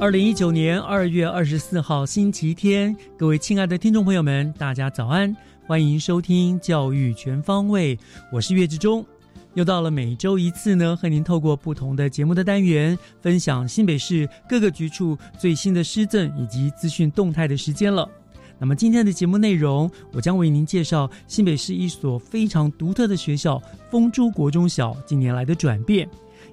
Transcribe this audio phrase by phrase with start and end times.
[0.00, 7.98] 二零一九年二月二十四号星期天，各位亲爱的听众朋友们，大家早安，欢迎收听教育全方位，
[8.32, 9.04] 我是岳志忠。
[9.52, 18.08] 又到了每周一次呢，和您透过不同的节目的单元，分享新北市各个局处最新的施政以及资讯动态的时间了。
[18.58, 26.08] 那么今天的节目内容，我将为您介绍新北市一所非常独特的学校——丰珠国中小近年来的转变，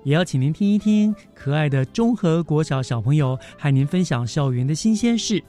[0.08, 5.44] 也要请您听一听可爱的中和国小小朋友和您分享校园的新鲜事。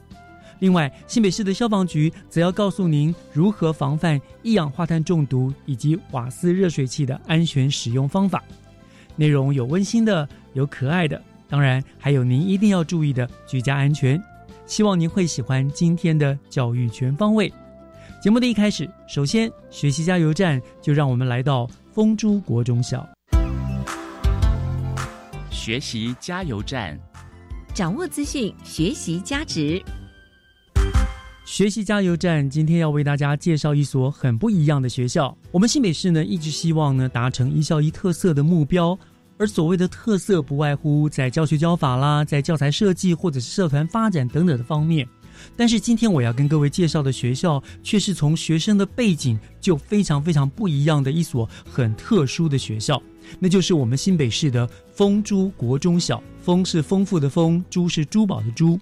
[0.59, 8.43] 另外，新北市的消防局则要告诉您如何防范一氧化碳中毒以及瓦斯热水器的安全使用方法。
[9.15, 14.21] 内容有温馨的，有可爱的，当然还有您一定要注意的居家安全。
[14.65, 17.49] 希望您会喜欢今天的教育全方位
[18.21, 18.89] 节目的一开始。
[19.07, 23.07] 首先，学习加油站就让我们来到丰珠国中小。
[25.51, 26.97] 学习加油站，
[27.73, 29.81] 掌握资讯，学习加值。
[31.43, 35.35] 学习加油站今天要为大家介绍一所很不一样的学校。
[35.51, 38.97] 我们新北市呢一直希望呢达成一校一特色的目标，
[39.37, 45.07] 而所谓的特色不外乎在教学教法啦，在教材设计或者是社团发展等等的方面。
[45.55, 53.01] 但是今天我要跟各位介绍的学校，却是从学生的背景就非常非常不一样的一所很特殊的学校，
[53.39, 56.21] 那就是我们新北市的丰珠国中小。
[56.41, 58.79] 丰是丰富的丰，珠是珠宝的珠。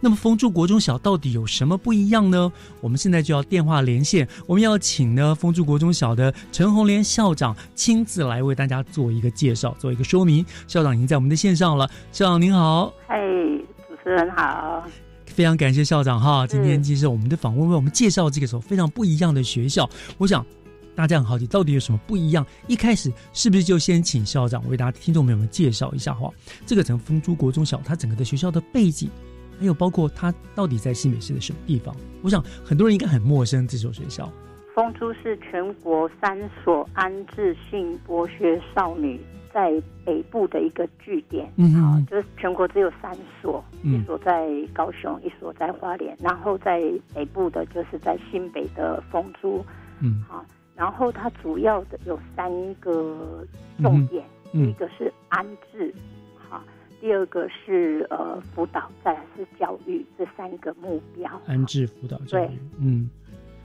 [0.00, 2.50] 那么丰珠国中小到底有什么不一样呢？
[2.80, 10.44] 我们现在就要电话连线，我们要请呢丰珠国中小的陈红莲校长亲自来为大家做一个介绍，做一个说明。
[10.66, 12.92] 校长已经在我们的线上了，校长您好。
[13.06, 13.18] 嗨，
[13.88, 14.84] 主持人好。
[15.26, 19.88] 非常感谢校长哈，今天接受我们的访问，为我们介绍这个所非常不一样的学校。
[20.18, 20.44] 我想
[20.94, 22.44] 大家很好奇，到底有什么不一样？
[22.66, 26.30] 一开始是不是就先请校长为大家听众朋友们介绍一下哈？
[26.66, 29.08] 这个从丰珠国中小，它整个的学校的背景，
[29.58, 31.94] 还有包括它到底在新北市的什么地方？
[32.22, 34.30] 我想很多人应该很陌生这所学校。
[34.74, 39.20] 丰珠是全国三所安置性剥削少女。
[39.52, 43.12] 在北部的一个据点，嗯好，就是全国只有三
[43.42, 46.80] 所，一所在高雄，一所在花莲，然后在
[47.12, 49.66] 北部的就是在新北的丰珠，
[49.98, 50.46] 嗯，好，
[50.80, 53.46] 然后它主要的有三个
[53.82, 54.24] 重点，
[54.54, 55.94] 嗯一个是安置，
[56.48, 56.62] 好，
[57.02, 63.10] 第二个是呃辅导，再来是教育，这三个目标，安置辅导教育，对，嗯。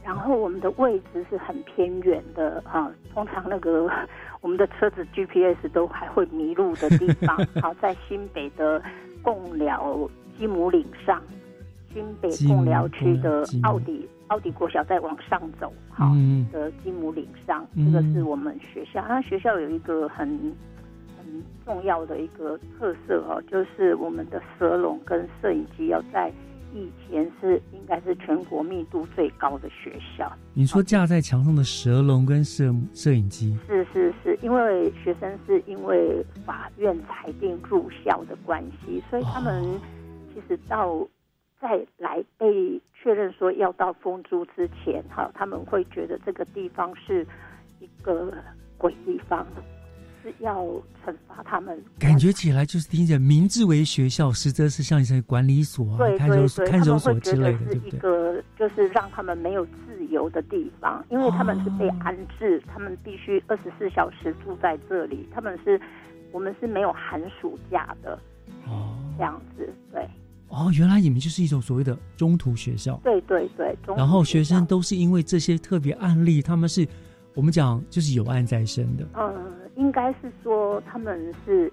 [0.04, 3.90] 然后我们的位置是很偏远的哈，通常那个
[4.42, 7.38] 我们的车子 GPS 都还会迷路的地方。
[7.64, 8.84] 好，在新北的
[9.24, 11.24] 贡寮基姆岭上，
[11.94, 16.12] 新北贡寮区的奥迪奥迪国小再往上走，好
[16.52, 19.06] 的金姆岭上，这个是我们学校。
[19.08, 20.28] 那学校有一个很
[21.18, 26.32] 很重要的一个特色哦，就是我们的蛇笼跟摄影机要在。
[26.74, 30.30] 以前是应该是全国密度最高的学校。
[30.54, 39.64] 你说架在墙上的蛇笼跟摄摄影机，是是是，因为学生是因为法院裁定入校的关系，所以他们
[40.34, 41.08] 其实到
[41.62, 47.24] 再来被确认说要到丰珠之前，哈，他们会觉得这个地方是
[47.80, 48.34] 一个
[48.80, 49.46] 鬼地方。
[50.24, 50.64] 是要
[51.06, 57.90] 惩罚他们，感觉起来就是听着名字为学校，实则是像一些管理所啊、看守所、看守所之类的，对不对？
[57.90, 65.80] 一个就是让他们没有自由的地方，因为他们是被安置，他们必须二十四小时住在这里，他们是
[66.32, 68.18] 我们是没有寒暑假的
[68.66, 70.10] 哦这样子，对
[70.56, 73.76] 哦，原来你们就是一种所谓的中途学校，对对对。
[73.86, 76.88] 中然后学生都是因为这些特别案例，他们是
[77.34, 79.06] 我们讲就是有案在身的。
[79.14, 79.34] 呃，
[79.76, 81.70] 应该是说他们是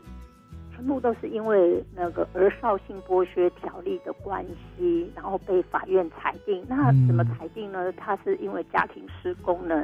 [0.75, 4.45] 全部都是因为那个儿少性剥削条例的关
[4.77, 6.65] 系，然后被法院裁定。
[6.69, 7.93] 那嗯怎么裁定呢？
[7.93, 9.79] 他是因为家庭失功能，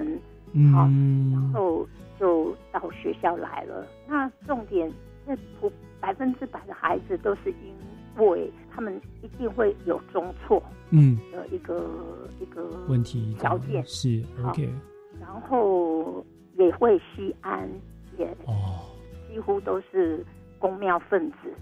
[0.72, 1.86] 好然嗯，后
[2.18, 3.86] 就到学校来了。
[4.08, 4.92] 那重点，
[5.24, 14.72] 那普百分之百的孩子都是因为他们一定会有中错嗯，的一个一个问题条件，是 OK
[15.18, 16.24] 然后
[16.56, 17.68] 也会吸安，
[18.16, 18.94] 也哦，
[19.28, 20.24] 几乎都是
[20.60, 21.52] 公庙分子。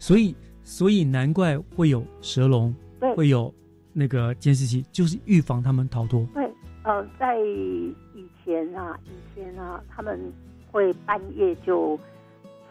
[0.00, 3.14] 所以所以难怪会有蛇龙，对。
[3.14, 3.54] 会有
[3.92, 6.26] 那个监视器，就是预防他们逃脱。
[6.34, 6.52] 对，
[6.82, 10.18] 呃，在以前啊，以前啊，他们
[10.72, 11.96] 会半夜就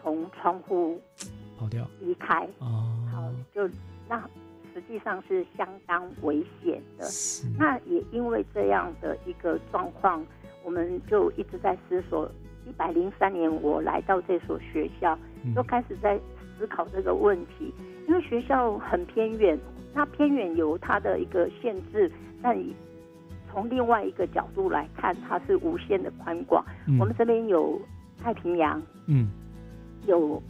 [0.02, 1.00] 从窗户
[1.58, 1.88] 跑掉。
[2.02, 2.99] 离开，哦
[3.30, 3.70] 好，，就
[4.08, 4.20] 那
[4.72, 7.04] 实际上是相当危险的。
[7.58, 10.24] 那也因为这样的一个状况，
[10.64, 12.30] 我们就一直在思索。
[12.66, 16.20] 一百零三年，我来到这所学校，嗯就开始在
[16.56, 17.74] 思考这个问题。
[18.06, 19.58] 因为学校很偏远，
[19.94, 22.12] 那偏远有它的一个限制，
[22.42, 22.56] 但
[23.50, 26.64] 从另外一个角度来看，它是无限的宽广。
[26.86, 27.80] 嗯我们这边有
[28.22, 29.30] 太平洋，嗯
[30.06, 30.40] 有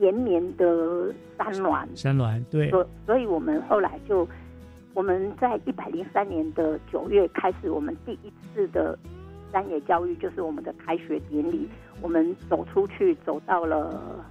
[0.00, 4.26] 延绵的山峦，山峦对所所以我们后来就
[4.94, 8.98] 我们在一百零三年的九月开始，我们第一次的
[9.52, 11.68] 山野教育，就是我们的开学典礼，
[12.00, 14.24] 我们走出去，走到了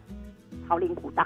[0.67, 1.25] 桃林古道。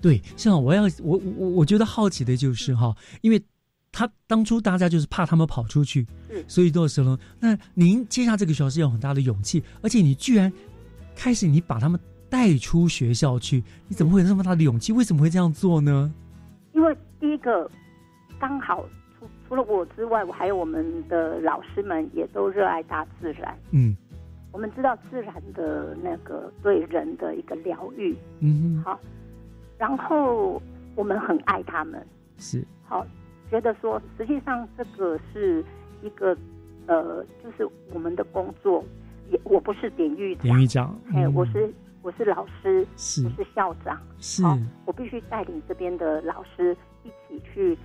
[0.00, 3.42] 对，像我要我我我觉得好奇的就是哈，因为
[3.90, 7.18] 他当初大家就是怕他们跑出去是，所以都有蛇笼。
[7.40, 10.52] 那您接下这个学校是有很大的勇气，而且你居然
[11.14, 11.98] 开始你把他们
[12.34, 14.92] 带出学校去，你怎么会有那么大的勇气？
[14.92, 16.12] 为什么会这样做呢？
[16.72, 17.70] 因为第一个
[18.40, 18.84] 刚好
[19.16, 23.56] 除除了我之外，我还有我们的老师们也都热爱大自然。
[23.70, 23.96] 嗯。
[24.50, 29.00] 我们知道自然的那个对人的一个疗愈，嗯哼，好，
[29.78, 30.60] 然后
[30.96, 32.04] 我们很爱他们，
[32.38, 32.64] 是。
[32.82, 33.06] 好，
[33.48, 35.64] 觉得说实际上这个是
[36.02, 36.36] 一个
[36.86, 38.84] 呃，就是我们的工作，
[39.30, 40.42] 也我不是典狱长。
[40.42, 41.32] 典，狱长，哎，嗯。
[41.32, 41.72] 我是
[42.04, 47.78] 我是老师，是我是校长，是好我必须带领这边的老师一起去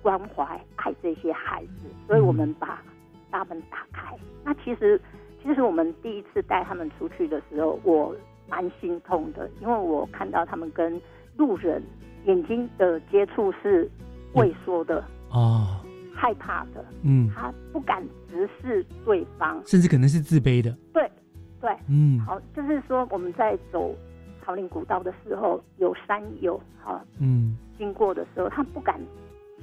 [0.00, 2.82] 关怀、爱这些孩子，所以我们把
[3.30, 4.16] 大门打开。
[4.42, 4.98] 那其实，
[5.42, 8.16] 其实我们第一次带他们出去的时候，我
[8.48, 10.98] 蛮心痛的，因为我看到他们跟
[11.36, 11.82] 路人
[12.24, 13.86] 眼睛的接触是
[14.32, 15.84] 畏缩的、哦，
[16.14, 19.62] 害怕的，嗯，他不敢直视对方。
[19.66, 21.10] 甚至可能是自卑的，对，
[21.60, 23.94] 对，嗯好，就是说我们在走
[24.42, 29.00] 桃林古道的时候，有山友好嗯经过的时候，他不敢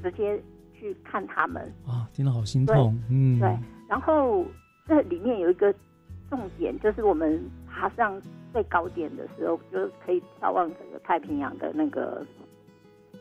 [0.04, 0.42] 直接
[0.74, 1.64] 去看他们。
[1.88, 3.58] 啊，听了好心痛，嗯，对，
[3.88, 4.46] 然后
[4.88, 5.74] 这里面有一个
[6.30, 8.22] 重点，就是我们爬上
[8.54, 12.26] 最高点的时候，就可以眺望整个太平洋的那个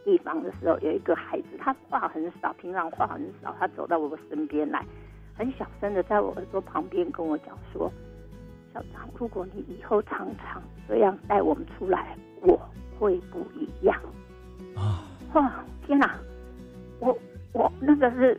[0.04, 4.84] 地方的时候，有一个孩子，他话很少，平常话很少，他走到我身边来，
[5.36, 7.90] 很小声的在我耳朵旁边跟我讲说
[8.74, 12.60] ：“校长，如果你以后常常这样带我们出来，我
[12.98, 13.96] 会不一样。”
[14.76, 15.04] 啊，
[15.34, 16.16] 哇，天哪！
[16.98, 17.16] 我
[17.52, 18.38] 我那个是，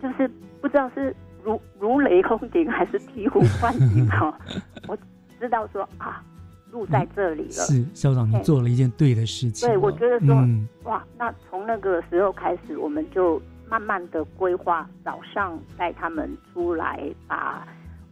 [0.00, 0.30] 就是
[0.60, 4.38] 不知道是如如雷轰顶还是醍醐灌顶哈。
[4.86, 4.96] 我
[5.40, 6.22] 知道说啊，
[6.70, 7.50] 路在这里了。
[7.50, 17.66] 是校长，你做了一件对的事情了，对我觉得说嗯哇，那从那个时候开始，我们就慢慢的规划早上带他们出来，把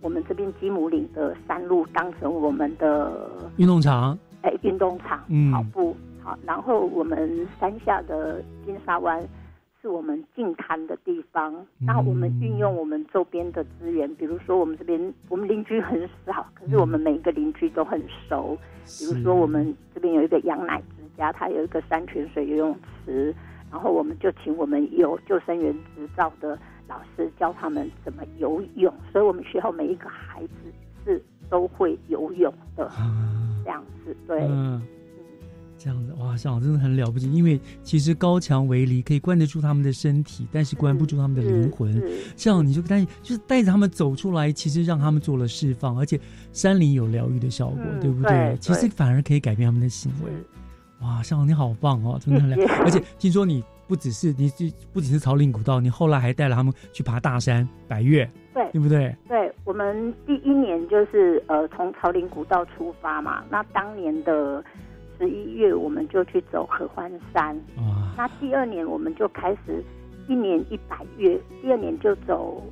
[0.05, 5.51] 我们这边吉姆岭的山路当成我们的运动场，哎，运动场嗯。
[5.51, 5.97] 跑步。
[6.23, 9.27] 好，然后我们山下的金沙湾
[9.81, 11.55] 是我们净滩的地方。
[11.81, 11.87] 嗯。
[11.87, 18.59] 那我们运用我们周边的资源，比如说我们这边我们邻居很少，可是我们每一个邻居都很熟。
[18.99, 23.35] 比如是说我们这边有一个羊奶之家，它有一个山泉水游泳池，
[23.71, 30.53] 然后我们就请我们有救生员执照的老师教他们怎么游泳，所以我们学校每一个孩子
[31.05, 33.31] 是都会游泳的，啊。
[33.65, 34.47] 这样子对。
[34.47, 34.83] 嗯，
[35.79, 42.03] 这样子哇，校长真的很了不起，因为其实高墙围篱可以关得住他们的身体，但是关不住他们的灵魂。
[42.37, 46.21] 这样你就带就是带着他们走出来，其实让他们做了释放，而且
[46.53, 48.57] 山林有疗愈的效果，嗯对不对？
[48.61, 50.31] 其实反而可以改变他们的行为。
[50.31, 50.45] 是。
[51.01, 54.51] 哇，校长你好棒哦，真的很了 而且听说你不只是你
[54.93, 59.15] 不只是朝岭古道，你后来还带了他们去爬大山百越，对对不对？
[59.29, 64.65] 对，我们第一年就是呃从朝林古道出发嘛，那当年的
[65.19, 69.85] 十一月我们就去走合欢山，啊，那第二年我们就开始
[70.29, 72.63] 一年一百月，第二年就走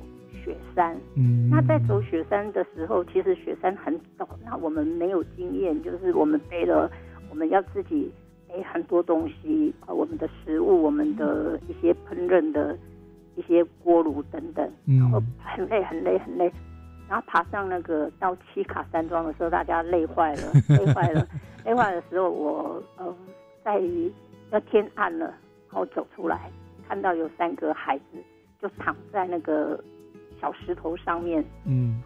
[0.43, 0.97] 雪山。
[1.15, 6.91] 嗯，那在走雪山的时候，其实雪山很陡，那我们没有经验，就是我们背了，
[7.29, 8.11] 我们要自己
[8.53, 12.77] 背很多东西，呃，我们的食物，我们的一些烹饪的
[13.35, 16.51] 一些锅炉等等，嗯然后很累很累很累。
[17.09, 21.27] 然后爬上那个到七卡山庄的时候，大家累坏了， 累坏了，
[21.65, 23.15] 累坏的时候，我呃
[23.63, 23.81] 在
[24.51, 26.51] 要天暗了，然后走出来，
[26.87, 28.03] 看到有三个孩子
[28.61, 29.83] 就躺在那个
[30.39, 32.01] 小石头上面，嗯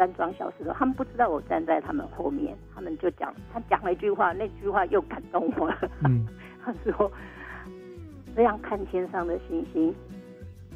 [0.00, 5.76] 山庄小石头，他们不知道我站在他们后面，他们就讲，他讲了一句话，那句话又感动我了。
[6.08, 6.26] 嗯，
[6.64, 7.12] 他说
[8.34, 9.94] ：“这样看天上的星星，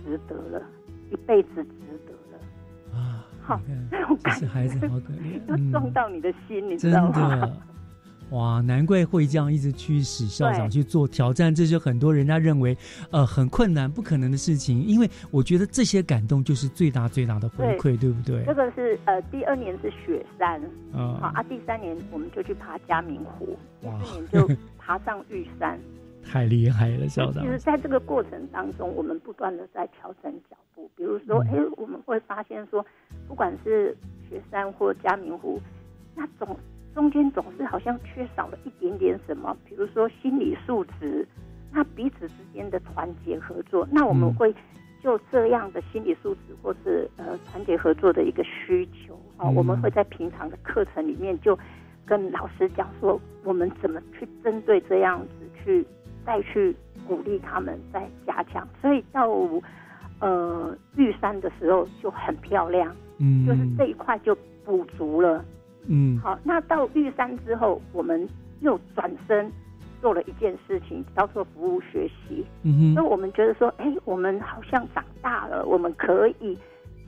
[0.05, 0.63] 值得了，
[1.11, 2.99] 一辈子值得了。
[3.01, 7.51] 啊，好你看那种感这是孩子好可怜， 就嗯撞到你的心，你知道吗？
[8.31, 8.37] 的。
[8.37, 12.77] 哇，难怪会这样一直驱使校长去做挑战，这是很多人家认为
[13.11, 14.83] 呃很困难、不可能的事情。
[14.83, 18.55] 因为我觉得这些感动就是最大最大的回馈，对不对这？
[18.55, 20.61] 个是呃，第二年是雪山，
[20.93, 25.79] 好啊，啊，第三年我们就去爬嘉明湖，第哇四年就爬上玉山。
[26.25, 27.51] 太厉害了，校长其。
[27.51, 30.91] 实，在这个过程当中，我们不断的在调整脚步。
[30.97, 32.83] 比如说，哎、嗯我们会发现说，
[33.29, 33.95] 不管是
[34.27, 35.61] 雪山或嘉明湖，
[36.15, 36.57] 那总
[36.95, 39.57] 中间总是好像缺少了一点点什么。
[39.69, 41.27] 比如说心理素质，
[41.73, 44.55] 那彼此之间的团结合作，那我们嗯会
[45.03, 51.59] 就这样的心理素质或是呃团结合作的一个需求啊、嗯我们会在平常的课程里面就
[52.07, 55.85] 跟老师讲说，我们怎么去针对这样子去
[56.25, 56.75] 再去
[57.09, 58.67] 鼓励他们，再加强。
[58.81, 59.29] 所以到
[60.21, 64.35] 呃玉山的时候就很漂亮，嗯，就是这一块就
[64.65, 65.45] 补足了。
[65.89, 66.19] 嗯。
[66.19, 68.29] 好，那到玉山之后，我们
[68.61, 69.51] 又转身
[70.01, 72.45] 做了一件事情，叫做服务学习。
[72.63, 72.95] 嗯哼。
[72.95, 76.59] 所以我们觉得说，哎，我们好像长大了，我们可以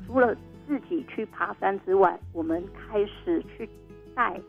[0.06, 0.35] 除了
[0.66, 3.68] 自己去爬山之外，我们开始去
[4.14, 4.40] 带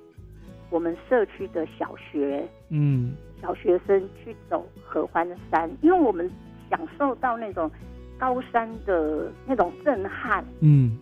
[0.69, 3.15] 我们社区的小学嗯。
[3.39, 6.27] 小学生去走合欢山，因为我们
[6.71, 7.69] 享受到那种
[8.17, 10.97] 高山的那种震撼，嗯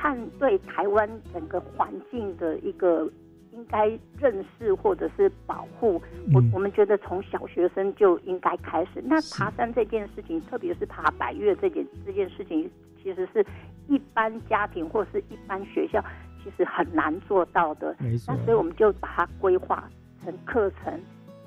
[0.00, 3.06] 和对台湾整个环境的一个
[3.52, 3.86] 应该
[4.18, 6.00] 认识或者是保护，
[6.32, 9.02] 我嗯我们觉得从小学生就应该开始。
[9.04, 12.70] 那爬山这件事情，特别是爬百越这件这件事情，
[13.02, 13.44] 其实是
[13.88, 16.02] 一般家庭或是一般学校
[16.42, 17.94] 其实很难做到的。
[18.26, 19.86] 那，所以我们就把它规划
[20.24, 20.98] 成课程，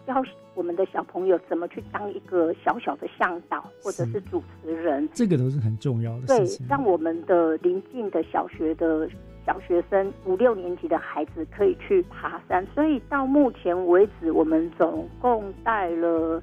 [0.05, 0.23] 教
[0.55, 5.07] 我们的小朋友怎么去当一个小小的向导或者是是主持人。
[5.13, 6.67] 这个都是很重要的对事情，。
[6.69, 9.09] 让我们的邻近的小学的
[9.45, 16.41] 小学生五六年级的孩子可以去爬山，所以到目前为止，我们总共带了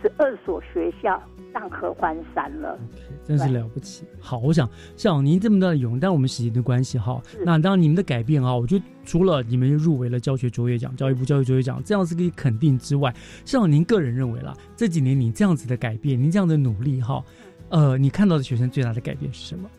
[0.00, 2.78] 十二所学校上合欢山了。
[3.24, 4.04] 真是了不起。
[4.20, 13.14] 好，我想像您这么大的勇，但我们时间的关系哈，那当然你们的改变啊，我觉得除了你们入围了教学卓越奖、教育部教育卓越奖这样是可以肯定之外，
[13.44, 17.22] 像您个人认为啦，这几年你这样子的改变，您这样的努力哈，
[17.68, 19.70] 呃，你看到的学生最大的改变是什么？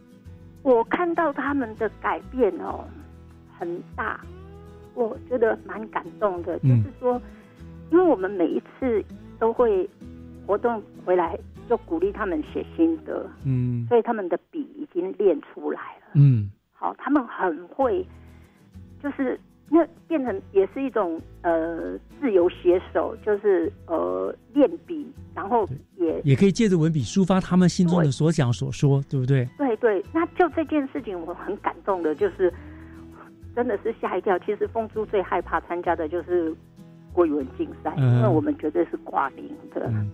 [0.63, 2.85] 我看到他们的改变哦，
[3.57, 4.21] 很大，
[4.93, 6.53] 我觉得蛮感动的。
[6.59, 7.21] 就嗯是说，
[7.91, 9.03] 因为我们每一次
[9.39, 9.89] 都会
[10.45, 11.37] 活动回来，
[11.69, 16.11] 就鼓励他们写心得，嗯所以他们的笔已经练出来了。
[16.15, 18.05] 嗯好，他们很会，
[19.01, 25.05] 就是那变成也是一种呃自由写手，就是呃练笔，
[25.35, 25.67] 然后
[25.97, 29.47] 也也可以借着文笔抒发他们心中的所想所说，对不对？
[29.57, 30.03] 对对。
[30.11, 32.51] 那就这件事情，我很感动的，就是
[33.55, 34.37] 真的是吓一跳。
[34.39, 36.53] 其实风珠最害怕参加的就是
[37.13, 39.87] 国语文竞赛，嗯因为我们绝对是挂零的。
[39.87, 40.11] 嗯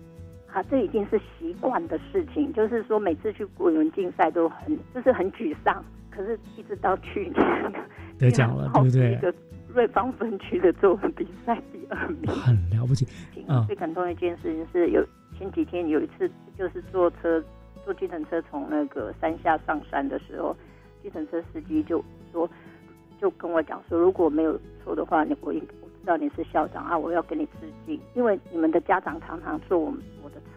[0.58, 7.72] 啊，这已经是习惯的事情，就是说每次去国语文竞赛都很就是很沮丧，可是一直到去年
[8.18, 9.16] 得奖了， 对不对一？
[9.18, 9.32] 个
[9.72, 12.26] 瑞芳分区的作文比赛第二名。
[12.32, 13.06] 很了不起，
[13.46, 15.04] 啊最感动的一件事情是有
[15.38, 17.42] 前几天有一次就是坐车
[17.84, 20.56] 坐计程车从那个山下上山的时候，
[21.04, 22.50] 计程车司机就说
[23.20, 30.00] 就跟我讲说，如果没有错的话，你我应我知道你是校长啊，我要跟你致敬，因为你们的家长常常坐我们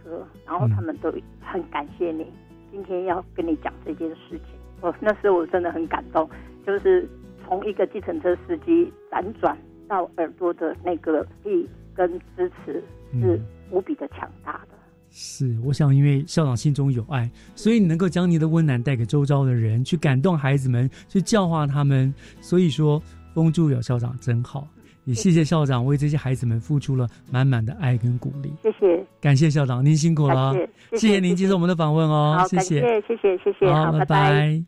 [0.04, 2.26] 车，然后嗯他们都很感谢你，
[2.72, 4.40] 今天要跟你讲这件事情。
[4.82, 6.30] 我那时候我真的很感动，
[6.66, 7.08] 就是
[7.46, 13.40] 从一个计程车司机辗转到耳朵的那个力跟支持是嗯，
[13.70, 14.78] 无比的强大的。
[15.10, 22.14] 是，我想因为校长心中有爱，所以你能够将你的温暖带给周遭的人，去感动孩子们，去教化他们。
[22.40, 23.02] 所以说，
[23.36, 24.66] 风助有校长真好，
[25.06, 28.54] 也谢谢校长为这些孩子们付出了满满的爱跟鼓励。
[28.62, 30.56] 谢谢，感谢校长，您辛苦了，
[30.94, 34.64] 谢谢您接受我们的访问哦，好，谢谢，谢谢，谢谢，好，拜拜。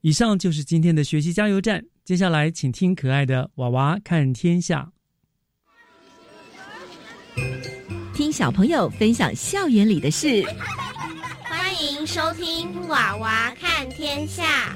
[0.00, 4.90] 以上就是今天的学习加油站，接下来请听可爱的娃娃看天下。
[8.14, 10.42] 听小朋友分享校园里的事，
[11.44, 14.68] 欢迎收听《娃娃看天下》。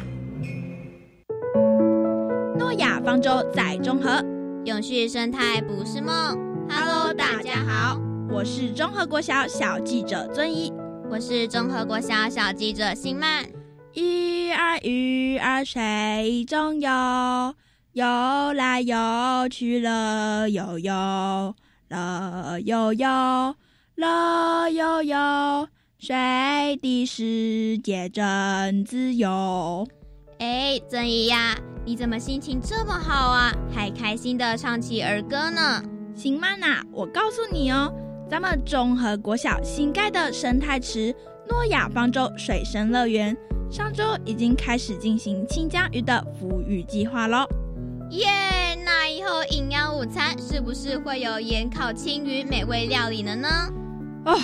[2.59, 4.25] 诺亚方舟在中和，
[4.65, 6.39] 永续生态不是梦。
[6.71, 10.73] Hello，大家好，我是中和国小小记者尊一，
[11.11, 13.45] 我是中和国小小记者新曼。
[13.93, 16.89] 一儿鱼儿水中游，
[17.93, 18.07] 游
[18.55, 18.97] 来游
[19.51, 21.55] 去乐悠悠。
[21.91, 23.55] 乐悠悠，
[23.97, 25.69] 乐悠悠，
[25.99, 29.87] 水的世界真自由。
[30.39, 31.55] 哎，曾一呀，
[31.87, 33.53] 你怎么心情这么好啊？
[33.71, 35.83] 还开心的唱起儿歌呢？
[36.15, 37.93] 行曼娜，我告诉你哦，
[38.31, 41.15] 咱们中和国小新盖的生态池
[41.47, 43.37] 诺亚方舟水生乐园，
[43.71, 47.47] 上周已经开始进行清江鱼的孵育计划喽。
[48.13, 48.31] 耶！
[48.83, 53.49] 那以后营养午餐是不是会有盐烤青鱼美味料理了呢？
[54.25, 54.39] 哦，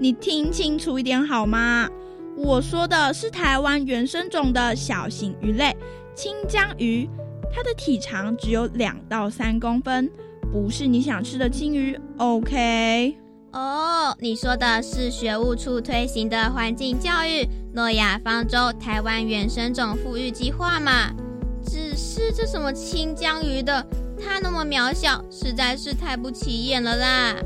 [0.00, 1.88] 你听清楚一点好吗？
[2.36, 5.76] 我说的是台湾原生种的小型鱼类
[6.18, 7.08] 清江鱼，
[7.54, 10.10] 它的体长只有两到三公分，
[10.50, 11.96] 不是你想吃的青鱼。
[12.16, 13.16] OK？
[13.52, 21.12] 哦，你说的是学务处推行的环境教育诺亚方舟台湾原生种富裕计划嘛？
[21.64, 23.86] 只是这什么清江鱼的，
[24.20, 27.36] 它那么渺小，实在是太不起眼了啦！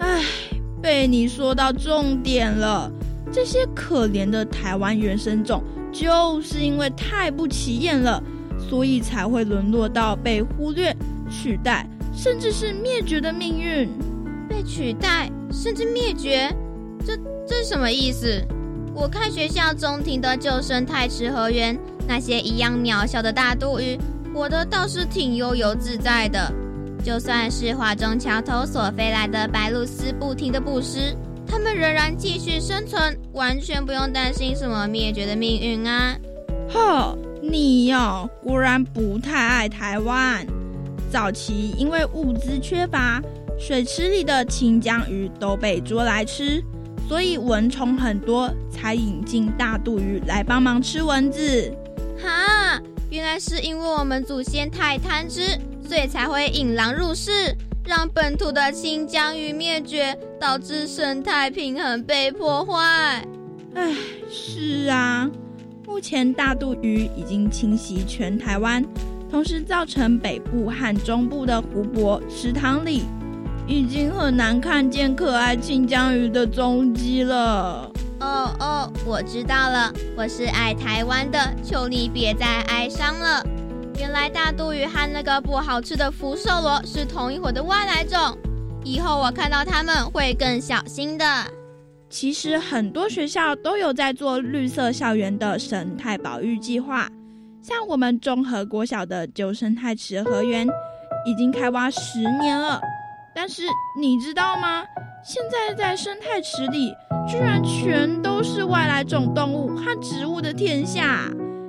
[0.00, 0.22] 唉，
[0.82, 2.92] 被你说到重点了。
[3.32, 8.22] 这些可怜的台湾原生种，就是因为太不起眼了，
[8.58, 10.94] 所以才会沦落到被忽略、
[11.30, 13.88] 取代，甚至是灭绝的命运。
[14.48, 16.54] 被取代，甚至灭绝，
[17.04, 18.42] 这这什么意思？
[18.94, 21.78] 我看学校中庭的旧生态池河园。
[22.06, 23.98] 那些一样渺小的大肚鱼，
[24.34, 26.50] 活得倒是挺悠游自在的。
[27.04, 31.14] 就算是华中桥头所飞来的白鹭鸶不停的捕食，
[31.50, 36.14] 它们仍然继续生存，完全不用担心什么灭绝的命运啊！
[36.68, 40.46] 呵，你呀，果然不太爱台湾。
[41.10, 43.22] 早期因为物资缺乏，
[43.58, 46.62] 水池里的清江鱼都被捉来吃，
[47.08, 51.72] 所以蚊虫很多，才引进大肚鱼来帮忙吃蚊子。
[52.22, 52.78] 哈，
[53.10, 55.58] 原来是因为我们祖先太贪吃，
[55.88, 57.56] 所以才会引狼入室，
[57.88, 63.26] 让本土的清江鱼灭绝，导致生态平衡被破坏。
[63.74, 63.94] 唉，
[64.30, 65.26] 是啊，
[65.86, 68.84] 目前大肚鱼已经侵袭全台湾，
[69.30, 73.04] 同时造成北部和中部的湖泊、池塘里，
[73.66, 77.90] 已经很难看见可爱清江鱼的踪迹了。
[78.20, 83.42] 哦哦，我知道了，我是爱台湾的，求你别再哀伤了。
[83.98, 88.38] 原来大肚鱼和那个不好吃的福寿螺是同一伙的外来种，
[88.84, 91.24] 以后我看到它们会更小心的。
[92.08, 97.08] 其实很多学校都有在做绿色校园的生态保育计划，
[97.60, 100.66] 像我们中和国小的旧生态池河源
[101.26, 102.80] 已经开挖十年了，
[103.34, 103.64] 但是
[104.00, 104.84] 你知道吗？
[105.24, 106.94] 现在在生态池里，
[107.28, 111.28] 居然全都是外来种动物和植物的天下，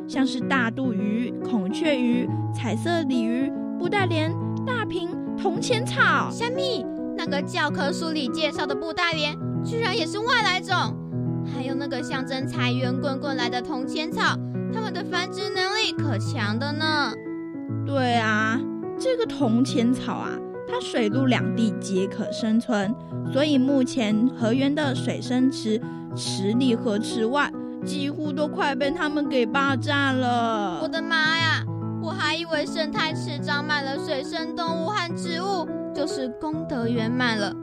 [0.09, 6.31] 像是大肚鱼、孔雀鱼、彩色鲤鱼、布袋莲、大瓶铜钱草。
[6.31, 6.83] 虾米，
[7.15, 10.75] 那个教科书里介绍的布袋莲，居然也是外来种。
[11.53, 14.35] 还有那个象征财源滚滚来的铜钱草，
[14.73, 17.13] 它们的繁殖能力可强的呢。
[17.85, 18.59] 对啊，
[18.97, 20.31] 这个铜钱草啊。
[20.67, 22.93] 它水陆两地皆可生存，
[23.31, 25.79] 所以目前河源的水生池
[26.15, 27.51] 池里和池外
[27.85, 30.79] 几乎都快被他们给霸占了。
[30.81, 31.63] 我的妈呀！
[32.01, 37.53] 我还以为生态池长满了水生动物和植物就是功德圆满了，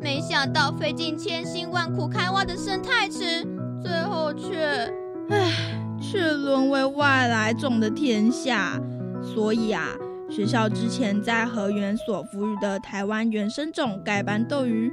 [0.00, 3.44] 没想到费尽千辛万苦开挖的生态池，
[3.82, 4.92] 最后却，
[5.30, 5.50] 唉，
[6.00, 8.80] 却沦为外来种的天下。
[9.22, 9.88] 所以啊。
[10.30, 14.88] 学校之前在河源所哺育的台湾原生种盖斑斗鱼，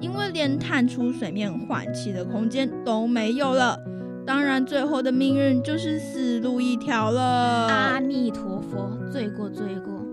[0.00, 3.78] 因为连探出水面换气的空间都没有了，
[4.28, 7.66] 当然最后的命运就是死路一条了。
[7.68, 10.04] 阿弥陀佛，罪过罪过！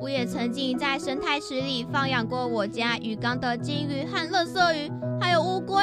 [0.00, 4.88] 我也曾经在生态池里放养过我家鱼缸的金鱼和乐色鱼，
[5.20, 5.82] 还有乌龟，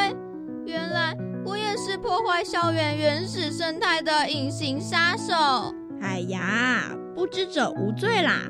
[0.65, 1.13] 原来
[1.45, 5.33] 我也是破坏校园原始生态的隐形杀手。
[5.99, 8.43] 哎呀，不知者无罪啦！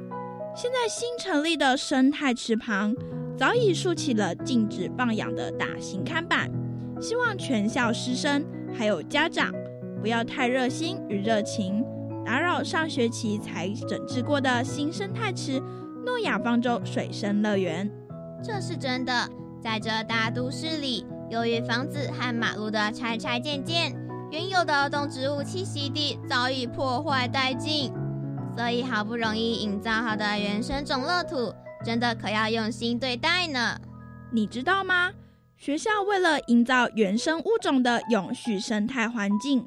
[0.55, 2.93] 现在新成立的生态池旁，
[3.35, 6.47] 早已竖起了禁止放养的大型看板，
[7.01, 9.51] 希望全校师生还有家长
[10.01, 11.85] 不要太热心与热情，
[12.25, 15.61] 打扰上学期才整治过的新生态池——
[16.05, 17.89] 诺亚方舟水生乐园。
[18.43, 19.29] 这是真的，
[19.61, 23.95] 在这大都市里，由于房子和马路的拆拆建建，
[24.31, 27.93] 原有的动植物栖息地早已破坏殆尽。
[28.57, 31.53] 所以好不容易营造好的原生种乐土，
[31.85, 33.77] 真的可要用心对待呢。
[34.31, 35.11] 你知道吗？
[35.61, 39.63] 学校为了营造原生物种的永续生态环境，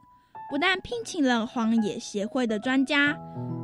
[0.50, 3.16] 不但聘请了荒野协会的专家，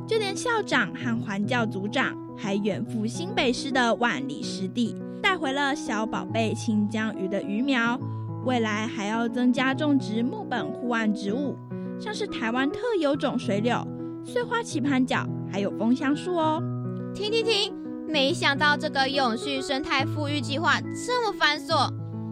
[0.07, 7.99] 就连校长和环教组长还远赴新北市的万里湿地，带回了小宝贝清江鱼的鱼苗。
[8.45, 11.57] 未来还要增加种植木本护岸植物，
[11.99, 13.85] 像是台湾特有种水柳。
[14.23, 16.63] 碎花棋盘角，还有枫香树哦。
[17.13, 17.75] 停停停！
[18.07, 21.91] 没想到这个永续生态富裕计划这么繁琐，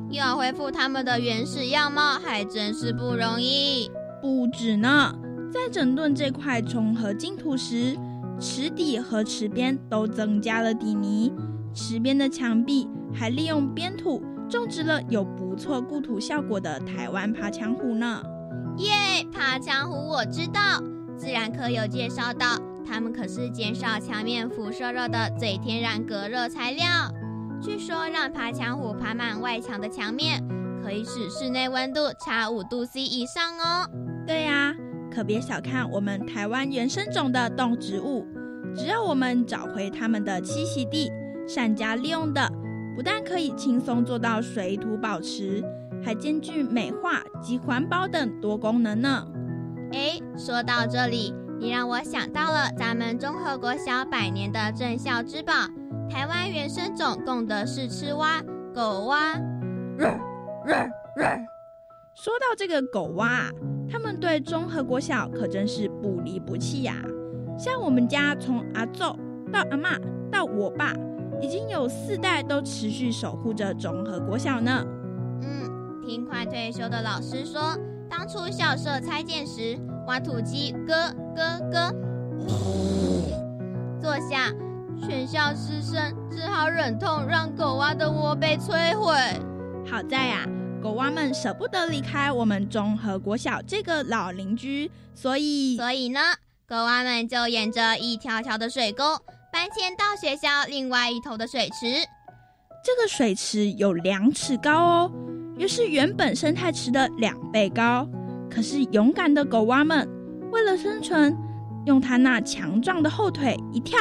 [0.09, 3.89] 要恢复它们的原始样貌还真是不容易。
[4.21, 5.13] 不止呢，
[5.51, 7.97] 在整顿这块重合净土时，
[8.39, 11.31] 池底和池边都增加了底泥，
[11.73, 18.21] 池边的墙壁还利用边土种植了有不错固土效果的台湾爬墙虎呢。
[18.77, 18.91] 耶，
[19.31, 20.81] 爬墙虎我知道。
[21.17, 26.85] 自然科有介绍到，它们可是减少墙面辐射热的最天然隔热材料。
[27.61, 30.41] 据说让爬墙虎爬满外墙的墙面，
[30.81, 33.89] 可以使室内温度差五度 C 以上哦。
[34.25, 34.73] 对呀，
[35.13, 38.25] 可别小看我们台湾原生种的动植物，
[38.73, 41.11] 只要我们找回它们的栖息地，
[41.47, 42.49] 善加利用的，
[42.95, 45.61] 不但可以轻松做到水土保持，
[46.01, 49.27] 还兼具美化及环保等多功能呢。
[49.91, 55.53] 哎，说到这里，你让我想到了咱们综合国小百年的镇校之宝——
[56.09, 58.41] 台湾原生种共的是吃蛙
[58.73, 59.33] 狗蛙。
[62.15, 63.49] 说到这个狗蛙，
[63.89, 66.95] 他们对综合国小可真是不离不弃呀。
[67.57, 69.03] 像我们家从阿祖
[69.51, 69.97] 到阿妈
[70.31, 70.93] 到我爸，
[71.41, 74.85] 已经有四代都持续守护着综合国小呢。
[75.41, 77.77] 嗯，听快退休的老师说。
[78.11, 80.95] 当初校舍拆建时，挖土机咯
[81.35, 81.93] 咯咯，
[84.01, 84.51] 坐下，
[85.01, 89.13] 全校师生只好忍痛让狗蛙的窝被摧毁。
[89.89, 90.45] 好在呀，
[90.81, 96.19] 狗蛙们舍不得离开我们中和国小这个老邻居，所以所以呢，
[96.67, 99.17] 狗蛙们就沿着一条条的水沟
[99.51, 102.05] 搬迁到学校另外一头的水池。
[102.83, 105.11] 这个水池有两尺高哦。
[105.57, 108.07] 也是原本生态池的两倍高，
[108.49, 110.07] 可是勇敢的狗蛙们
[110.51, 111.37] 为了生存，
[111.85, 113.99] 用它那强壮的后腿一跳。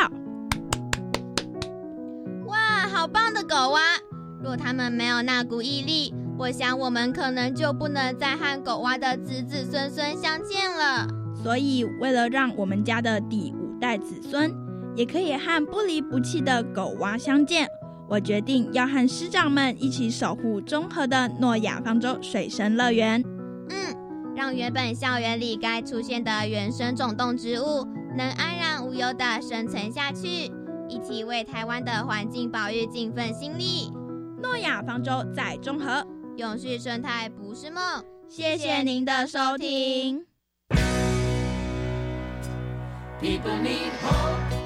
[3.49, 3.81] 狗蛙！
[4.43, 11.09] 若他们没有那股毅力，我想我们可能就不能再和狗蛙的子子孙孙相见了。
[11.43, 14.55] 所以，为了让我们家的第五代子孙
[14.95, 17.67] 也可以和不离不弃的狗蛙相见。
[18.07, 23.25] 我决定要和师长们一起守护中和的诺亚方舟水生乐园。
[23.71, 30.51] 嗯，让原本校园里该出现的原生种动植物能安然无忧地生存下去，
[30.88, 33.92] 一起为台湾的环境保育尽份心力。
[34.42, 37.83] 诺亚方舟在中和，永续生态不是梦。
[38.29, 40.27] 谢谢您的收听。
[43.20, 44.58] 我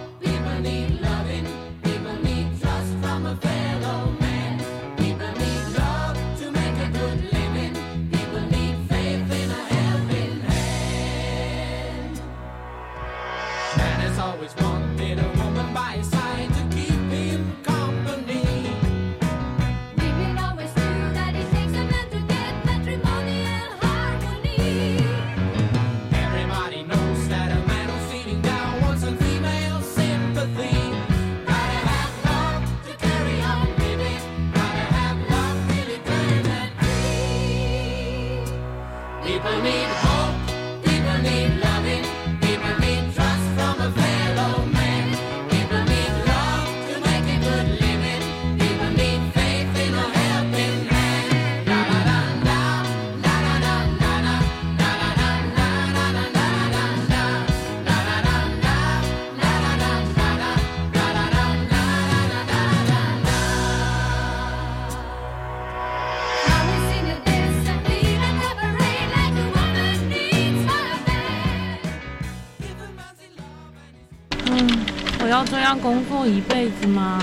[75.43, 77.19] 要这样工作一辈子吗？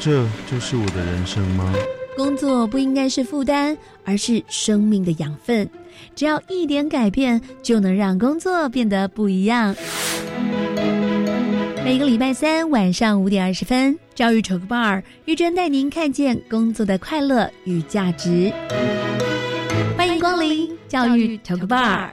[0.00, 1.72] 这就是我的人生吗？
[2.16, 5.70] 工作不应该是负担，而是生命的养分。
[6.16, 9.76] 只要一点改变，就能让工作变得不一样。
[11.84, 18.52] 每个礼拜三晚上五点二十分，教育 Talk Bar 玉珍带您看见工作的快乐与价值。
[19.96, 22.08] 欢迎光临教育 Talk Bar。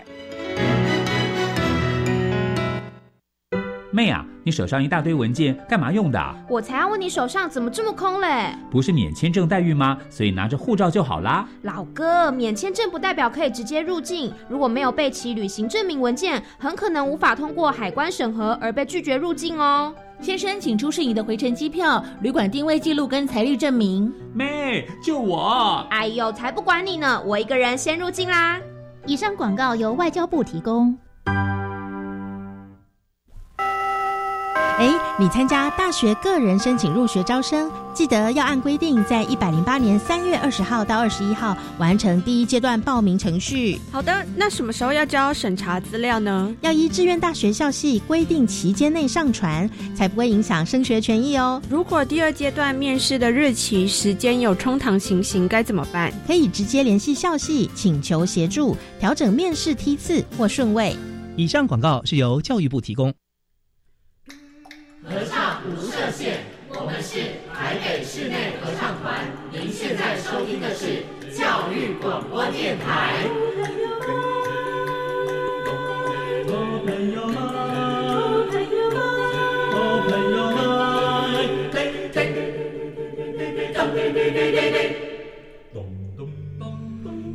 [3.98, 6.20] 妹啊，你手上一大堆文件，干嘛用的？
[6.48, 8.56] 我才要问你手上怎么这么空嘞？
[8.70, 9.98] 不是免签证待遇吗？
[10.08, 11.50] 所以拿着护照就好啦。
[11.64, 19.92] 老哥，免签证不代表可以直接入境，如果没有备齐旅行证明文件，很可能无法通过海关审核而被拒绝入境哦。
[20.22, 24.14] 先生，请出示你的回程机票、旅馆定位记录跟财力证明。
[24.32, 25.84] 妹，就我！
[25.90, 28.60] 哎呦，才不管你呢，我一个人先入境啦。
[29.08, 30.96] 以上广告由外交部提供。
[35.20, 43.80] 你参加大学个人申请入学招生，记得要按规定在一百零八年三月二十号到二十一号完成第一阶段报名程序。
[43.92, 46.56] 好的，那什么时候要交审查资料呢？
[46.62, 51.60] 要依志愿大学校系规定期间内上传，才不会影响升学权益哦。
[51.68, 56.14] 如果第二阶段面试的日期时间有冲堂情形，该怎么办？
[56.28, 60.96] 可以直接联系校系请求协助调整面试梯次或顺位。
[61.36, 63.12] 以上广告是由教育部提供。
[65.10, 69.26] 合唱无设限，我们是台北室内合唱团。
[69.52, 73.26] 您现在收听的是教育广播电台。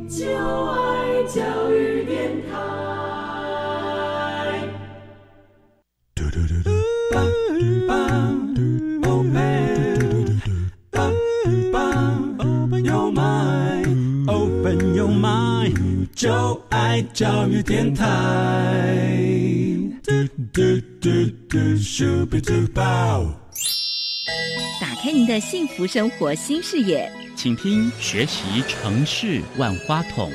[0.09, 2.53] 就爱教育电台。
[6.13, 7.42] 嘟嘟嘟嘟。
[16.15, 18.05] 就爱教育电台。
[24.79, 30.31] 打开您的幸福生活新视野，请听《学习城市万花筒》。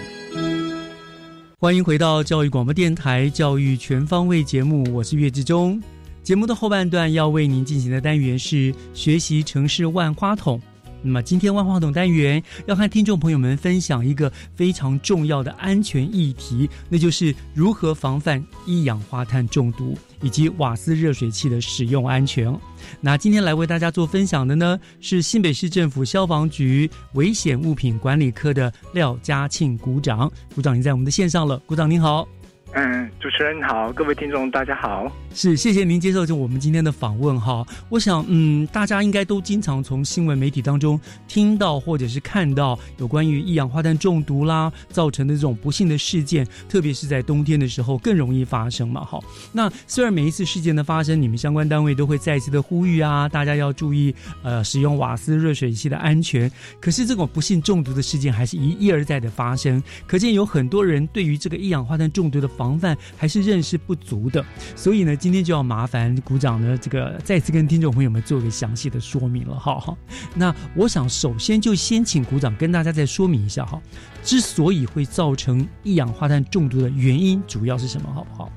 [1.61, 5.81] 欢迎回到教育广播电台《教育全方位》节目，我是岳志忠。
[6.25, 10.61] 节目的后半段要为您进行的单元是学习城市万花筒。
[11.03, 22.53] 那么今天万花筒单元要和听众朋友们分享一个非常重要的安全议题，那就是如何防范一氧化碳中毒以及瓦斯热水器的使用安全。
[23.01, 30.31] 那今天来为大家做分享的呢，是新北市政府消防局危险物品管理科的廖嘉庆股长。
[30.55, 32.38] 股长，您在我们的线上了，股长您好。
[32.75, 35.11] 嗯，主持人好，各位听众大家好。
[35.35, 37.67] 是，谢谢您接受我们今天的访问哈。
[37.89, 49.03] 我想，嗯，大家应该都经常从新闻媒体当中听到或者是看到有关于一氧化碳中毒啦造成的这种不幸的事件，特别是在冬天的时候更容易发生嘛。
[49.03, 49.19] 哈，
[49.51, 56.51] 那虽然每一次事件的发生，你们相关单位都会再次的呼吁啊，大家要注意呃使用瓦斯热水器的安全，
[56.81, 64.44] 可是这种不幸中毒的事件还是一一而再的发生，可见有很多人对于这个一氧化碳中毒的防范还是认识不足的，
[64.75, 69.97] 所以呢，今天就要麻烦股长呢，这个再次跟听众朋友们做个详细的说明了哈。
[70.35, 73.81] 那我想首先就先请股长跟大家再说明一下哈，
[74.25, 78.51] 之所以会造成一氧化碳中毒的原因主要是什么，好不好？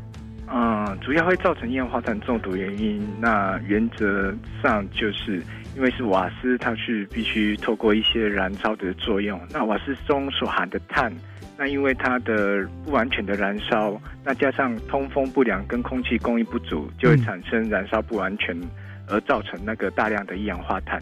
[0.54, 5.42] 嗯，主要会造成一氧化碳中毒原因，那原则上就是
[5.76, 11.14] 因为是瓦斯，它是必须透过一些燃烧的作用，那瓦斯中所含的碳。
[11.62, 13.96] 那因为它的不完全的燃烧，
[14.26, 18.60] 那加上通风不良跟空气供应不足，就会产生燃烧不完全，
[19.08, 21.00] 而造成那个大量的一氧化碳。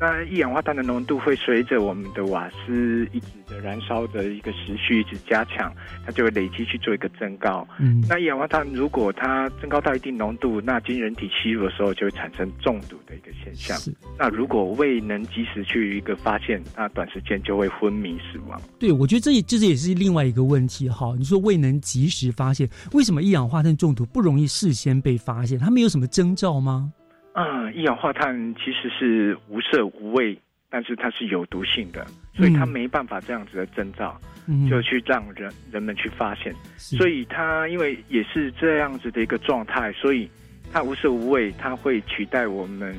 [0.00, 5.70] 那一氧化碳的浓度会随着我们的瓦斯一直的燃烧的一个时序一直加强，
[6.06, 7.68] 它就会累积去做一个增高。
[7.78, 13.78] 嗯，那一氧化碳如果它增高到一定浓度，那经人体吸入的时候就会产生中毒的一个现象。
[14.18, 18.58] 那如果未能及时去一个发现，那短时间就会昏迷死亡。
[18.78, 21.14] 对，我觉得这也这也是另外一个问题哈。
[21.18, 25.58] 你说未能及时发现，为什么一氧化碳中毒不容易事先被发现？
[25.58, 26.90] 它没有什么征兆吗？
[27.34, 30.36] 嗯，一氧化碳其实是无色无味，
[30.68, 34.20] 但是它是有毒性的，所以它没办法这样子的征兆，
[34.68, 36.52] 就去让人人们去发现。
[36.76, 40.28] 所以它因为也是这样子的一个状态，所以
[40.72, 42.96] 它无色无味，它会取代我们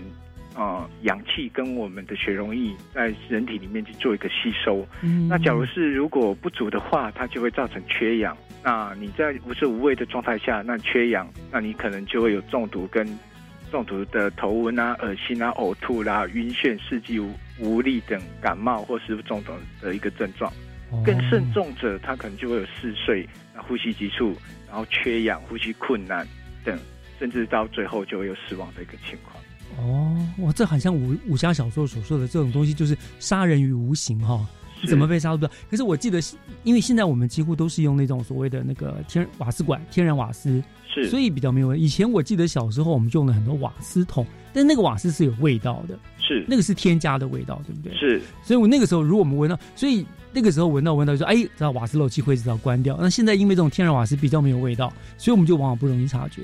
[0.56, 4.88] 呃氧气跟我们的血溶液在人体里面去做一个吸收。
[5.02, 8.36] 嗯那假如是如果不足的话，它就会造成缺氧。
[8.64, 13.06] 那你在无色无味的状态下，那缺氧，那你可能就会有中毒跟
[13.72, 20.52] 中毒的头昏啊、恶心啊、呕吐啦、晕眩、四肢无无力等感冒或是中毒的一个症状。
[21.06, 24.36] 更慎重者，他可能就会有嗜睡、那呼吸急促，
[24.68, 26.28] 然后缺氧、呼吸困难
[26.66, 26.78] 等，
[27.18, 29.42] 甚至到最后就会有死亡的一个情况。
[29.78, 35.54] 哦，哇，这好像武武侠小说所说的这种东西，就是杀人于无形哈、是怎么被杀都不知道。
[35.70, 36.20] 可是我记得，
[36.64, 40.64] 因为现在我们几乎都是用那种所谓的那个天瓦斯管、天然瓦斯，
[40.94, 41.76] 是所以比较没有。
[41.76, 47.96] 以前我记得小时候我们用了很多瓦斯桶，但那个瓦斯是有味道的，是那个是添加的味道，对不对？
[47.96, 52.98] 是，所以我那个时候如果我们闻到，所以那个时候闻到闻到就说，哎，知道瓦斯漏气会知道关掉。
[53.00, 56.42] 那现在因为这种天然瓦斯比较没有味道，所以我们就往往不容易察觉，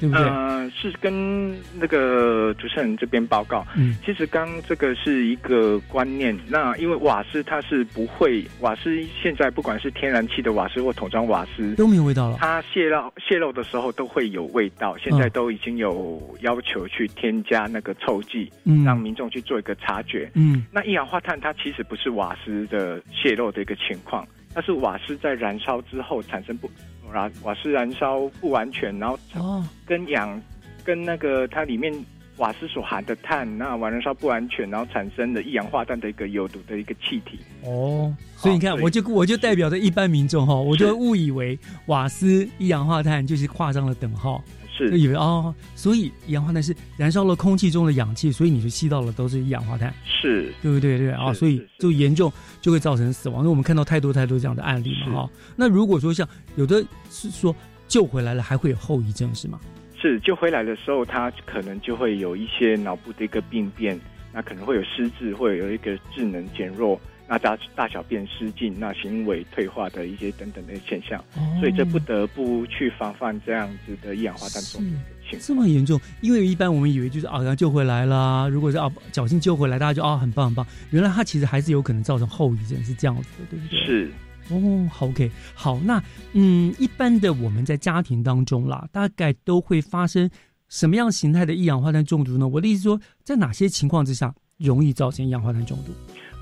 [0.00, 0.24] 对不对？
[0.24, 3.66] 呃，是跟那个主持人这边报告。
[3.76, 6.36] 嗯，其实刚这个是一个观念。
[6.48, 12.38] 那因为瓦斯它是不会，瓦斯现在不管是天然气的瓦斯或桶装瓦斯都没有味道了。
[12.40, 14.96] 它泄漏泄漏的时候都会有味道。
[14.96, 20.30] 现在嗯都已经有要求去添加那个臭剂，嗯让民众去做一个察觉。
[20.34, 26.70] 嗯那一氧化碳它其实不是瓦斯的泄漏的一个情况，它是瓦斯在燃烧之后产生不
[27.12, 29.64] 瓦瓦斯燃烧不完全，然后哦。
[29.86, 30.40] 跟氧
[30.84, 31.92] 跟那个它里面
[32.36, 37.38] 瓦斯所含的碳，那瓦燃烧不完全，然后产生的一氧化碳的一个有毒的一个气体。
[37.64, 44.42] 哦，所以你看，我就我就代表着一般民众哈，我就误以为瓦斯一氧化碳就是画上了等号，
[44.76, 50.98] 是就以为哦，所以一氧化碳是燃烧了空气中的氧气，所以你就吸到了都是一氧化碳，是对不对？
[50.98, 53.38] 对啊，所以就严重就会造成死亡。
[53.38, 55.30] 因为我们看到太多太多这样的案例嘛哈。
[55.56, 57.54] 那如果说像有的是说
[57.88, 59.60] 救回来了，还会有后遗症是吗？
[60.00, 64.00] 是救回来的时候，他可能就会有一些脑部的一个病变，
[64.32, 66.98] 那可能会有失智，会有一个智能减弱，
[67.32, 75.42] 那大大小便失禁，那行为退化的一些等等的现象，哦所以这不得不去防范这样子的一氧化碳中毒的情况。
[75.42, 76.00] 这么严重？
[76.22, 80.66] 因为一般我们以为就是啊，救回来啦，如果是啊侥幸救回来，大家就啊很棒很棒。
[80.90, 83.78] 原来它其实还是有可能造成后遗症，是这样子的，对不对？
[83.86, 84.10] 是。
[84.48, 90.28] 哦，好，OK，好，那嗯，一般的我们在家庭当中啦，大概都会发生
[90.68, 92.48] 什么样形态的一氧化碳中毒呢？
[92.48, 95.92] 我的意思说，在哪些情况之下容易造成一氧化碳中毒？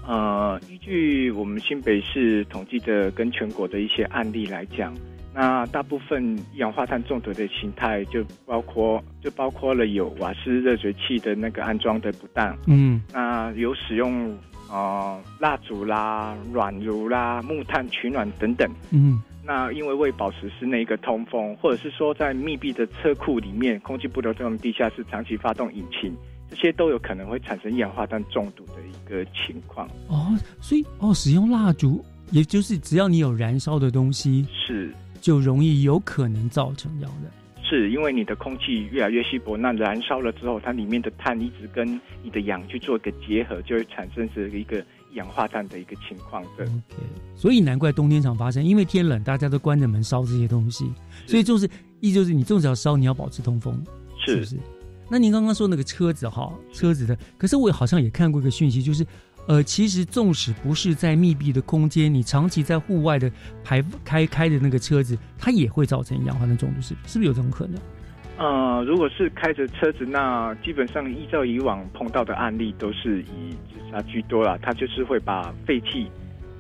[0.09, 4.95] 呃，依据我们新北市统计的跟全国的一些案例来讲，
[5.35, 14.35] 那大部分一氧化碳中毒的形态就包括就包括了有瓦斯热水器的那个安装的不当，嗯，那有使用
[14.71, 18.67] 呃蜡烛啦、软炉啦、木炭取暖等等。
[18.91, 29.89] 嗯，那因为为保持室内一个通风，或者是说在密闭的车库里面，空气不流通的地下室长期发动引擎，这些都有可能会产生一氧化碳中毒的一个情况。
[30.09, 37.31] 哦，所以哦，使用蜡烛，也就是只要你有燃烧的东西，是就容易有可能造成这样的。
[37.65, 44.81] 是因为你的空气越来越稀薄，那燃烧了之后，它里面的碳一直跟你的氧去做一个结合，就会产生这一个
[45.13, 46.67] 一氧化碳的一个情况的。
[47.37, 50.91] 所以难怪冬天常发生，因为天冷，大家都关着门烧这些东西，
[51.27, 51.69] 所以就是
[52.01, 53.79] 意思就是你纵使要烧，你要保持通风，
[54.25, 54.57] 是不是？
[55.11, 59.07] 那您刚刚说那个车子哈，车子的，可是我好像也看过一个讯息，就是
[59.47, 63.31] 呃，其实纵使不是在密闭的空间，你长期在户外的
[63.65, 67.81] 排开开的那个车子，它也会造成一氧化碳中毒，是是不是有这种可能？
[68.37, 74.57] 呃，如果是开着车子，那基本上依照以往碰到的案例，都是以自杀居多啦。
[74.63, 76.07] 它就是会把废气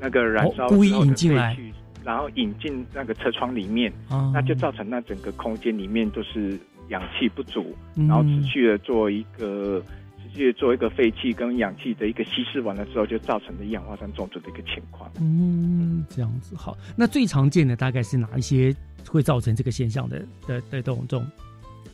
[0.00, 1.56] 那个燃烧哦故意引进来
[2.04, 6.58] 然后引进那个车窗里面，哦那就造成那整个空间里面都是
[6.88, 9.82] 氧气不足，嗯然后持续的做一个
[10.22, 15.10] 持续的做一个废气跟氧气的一个稀释完了之后，就造成的一氧化碳中毒的一个情况。
[15.20, 16.76] 嗯，这样子好。
[16.96, 18.74] 那最常见的大概是哪一些
[19.06, 21.26] 会造成这个现象的的的这种这种？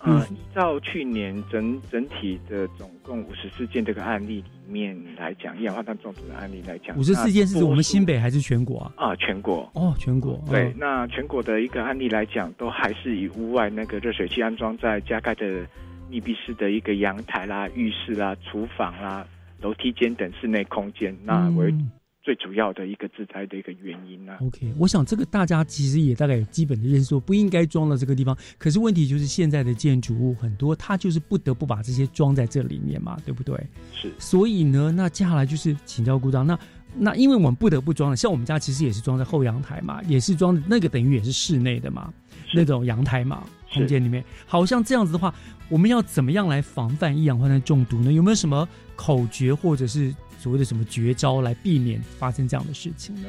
[0.05, 8.93] 呃，依照去年整整体的总共五十四件这个案例里面来讲，一氧化碳中毒的案例来讲，五十四件是指我们新北北还是全国啊？
[8.97, 9.71] 啊，全国。
[9.75, 15.67] 哦，全国对，哦那全国的一个案例来讲，都还是以屋外那个热水器安装在加盖的
[16.11, 19.27] 密闭式的一个阳台啦、浴室啦、厨房啦、
[19.63, 21.91] 楼梯间等室内空间，那为嗯
[22.25, 24.39] 最主要的一个自灾的一个原因啊。
[24.41, 28.35] OK，我想这个大家其实也大概有基本的认识，说不应该装到这个地方。
[28.57, 33.55] 可是问题就是现在的建筑物很多，它就是不得不把这些装在这里面嘛，对不对？
[33.93, 34.11] 是。
[34.19, 36.47] 所以呢，那接下来就是请教故障。
[36.47, 36.59] 那
[36.97, 42.11] 那因为我们不得不装了，像我们家其实也是装在后阳台嘛，也是装那个等于也是室内的嘛，
[42.55, 43.45] 那种阳台嘛。
[43.73, 44.25] 空间里面。
[44.47, 45.35] 好像这样子的话，
[45.69, 48.13] 我们要怎么样来防范一氧化碳中毒呢？
[48.13, 50.15] 有没有什么口诀或者是
[50.45, 53.29] 所谓的什么绝招来避免发生这样的事情呢？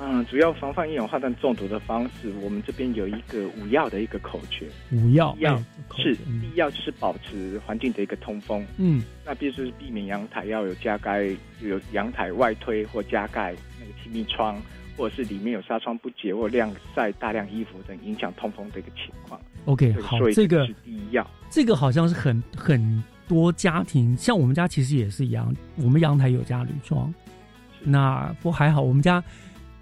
[0.00, 4.66] 嗯，主要防范一氧化碳中毒的方式，我们这边有一个五要的一个口诀。
[4.90, 5.62] 五要，要
[5.98, 8.64] 是第一要就是保持环境的一个通风。
[8.78, 11.28] 嗯，那必须是避免阳台要有加盖，
[11.60, 14.56] 有阳台外推或加盖那个气密窗，
[14.96, 19.38] 或者是里面有纱窗不结或晾晒大量衣服等影响通风的一个情况。
[19.66, 21.30] OK，好，这个是第一要。
[21.50, 27.12] 这个好像是很很多家庭，像我们家其实也是一样，我们阳台有加铝窗，
[27.82, 29.22] 那不还好，我们家。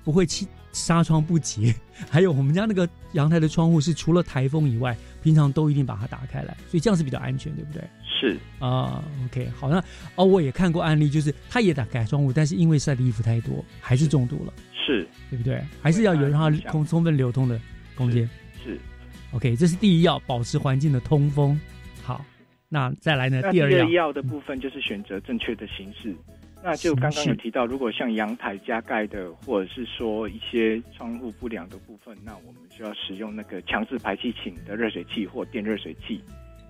[0.05, 1.74] 不会气纱窗不结，
[2.11, 7.82] 还有我们家那个阳台的窗户是除了台风以外，平常都一定把它打开来，所以这样是比较安全，对不对？
[8.07, 9.82] 是啊，OK，好，那
[10.16, 15.64] 哦，我也看过案例，就是他也打开窗户，但是因为晒的衣服太多，还是中毒了，是对不对？
[15.80, 17.59] 还是要有让它空充分流通的
[17.97, 18.28] 空间，
[18.62, 18.78] 是
[19.32, 21.59] OK，这是第一要，保持环境的通风。
[22.75, 23.41] 好，那再来呢？
[23.51, 26.14] 第二要的部分就是选择正确的形式。
[26.62, 36.22] 那就刚刚有提到，如果像阳台加盖的，或者是说一些窗户不良的部分，那我们就要使用那个强制排气型的热水器或电热水器，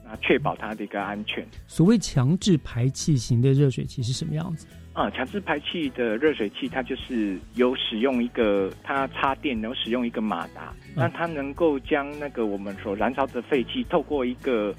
[0.05, 1.47] 那确保它的一个安全。
[1.69, 4.67] 所谓强制排气型的热水器是什么样子？
[4.95, 14.75] 啊，强制排气的热水器，它就是有使用一个它插电，然后使用一个马达，那它能够将那个我们所燃烧的废气透过一个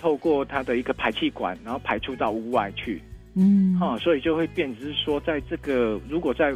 [0.00, 3.02] 透过它的一个排气管，然后排出到屋外去。
[3.34, 6.54] 嗯，哈，所以就会变，只是说，在这个如果在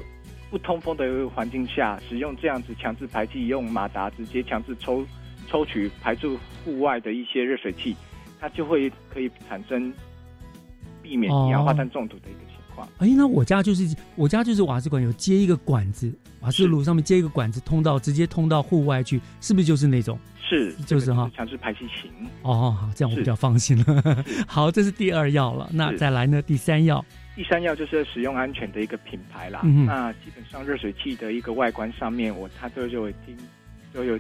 [0.51, 5.05] 不通风的一个环境下，使用这样子强制排气，用马达直接强制抽
[5.47, 7.95] 抽取排出户外的一些热水器，
[8.41, 9.93] 它就会可以产生
[11.03, 12.89] 避免一氧化碳中毒的一个情况。
[12.99, 16.11] 哎，那我家就是我家就是瓦斯管有接一个管子，
[16.41, 20.19] 瓦斯炉上面接一个管子通到直接通到户外去，是不是就是那种？
[20.51, 22.11] 是，就是哈，强制排气型。
[22.43, 24.25] 哦，好，这样我比较放心了。
[24.49, 25.71] 好，这是第二要了。
[25.73, 26.43] 那再来呢？
[26.43, 27.05] 第三要，
[27.37, 29.63] 第三要就是使用安全的一个品牌啦。
[29.63, 33.37] 那基本上热水器的一个外观上面，我它都有经
[33.93, 34.19] 都有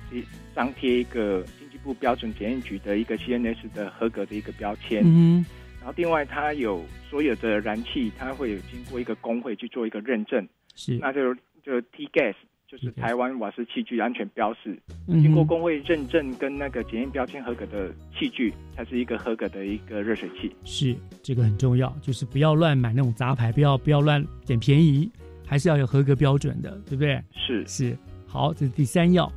[0.55, 5.03] 张贴一个经济部标准检验局的一个 CNS 的合格的一个标签。
[5.05, 5.45] 嗯，
[5.81, 10.49] 然后另外它有所有的燃气，它会有经过一个工会去做一个认证。
[10.77, 12.37] 是，那就就 T gas。
[12.71, 20.55] 就是台湾瓦斯器具安全标示，经过工会认证跟那个检验标签合格的器具，才是一个合格的一个热水器。
[20.65, 25.11] 是，这个很重要，就是不要乱买那种杂牌，不要不要乱捡便宜，
[25.45, 27.21] 还是要有合格标准的，对不对？
[27.33, 29.29] 是是，好，这是第三要，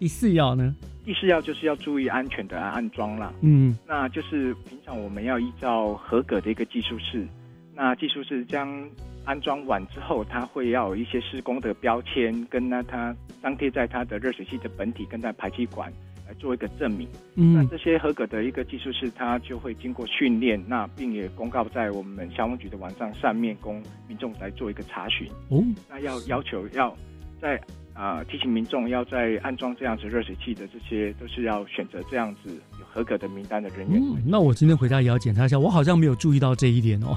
[0.00, 0.74] 第四要呢？
[1.04, 3.32] 第四要就是要注意安全的安装啦。
[3.42, 7.28] 嗯，那就是平常我们要依照合格的一个技术室，
[7.76, 8.90] 那技术室将。
[9.24, 15.92] 安装完之后，它会要有一些施工的标签，跟那它张贴在它的热水器的本体跟在排气管
[16.26, 17.08] 来做一个证明。
[17.36, 25.28] 嗯，那这些合格的一个技术是，它就会经过训练，那并也公告在我们消防局的网站上面，供民众来做一个查询。
[25.48, 26.96] 哦，那要要求要
[27.40, 27.60] 在。
[27.94, 34.00] 啊，提醒民众要在安装这样子热水器的，这些都是要选择这样子有合格的名单的人员。
[34.00, 37.16] 嗯，那我今天回家也要检查一下，我好像没有注意到这一点哦。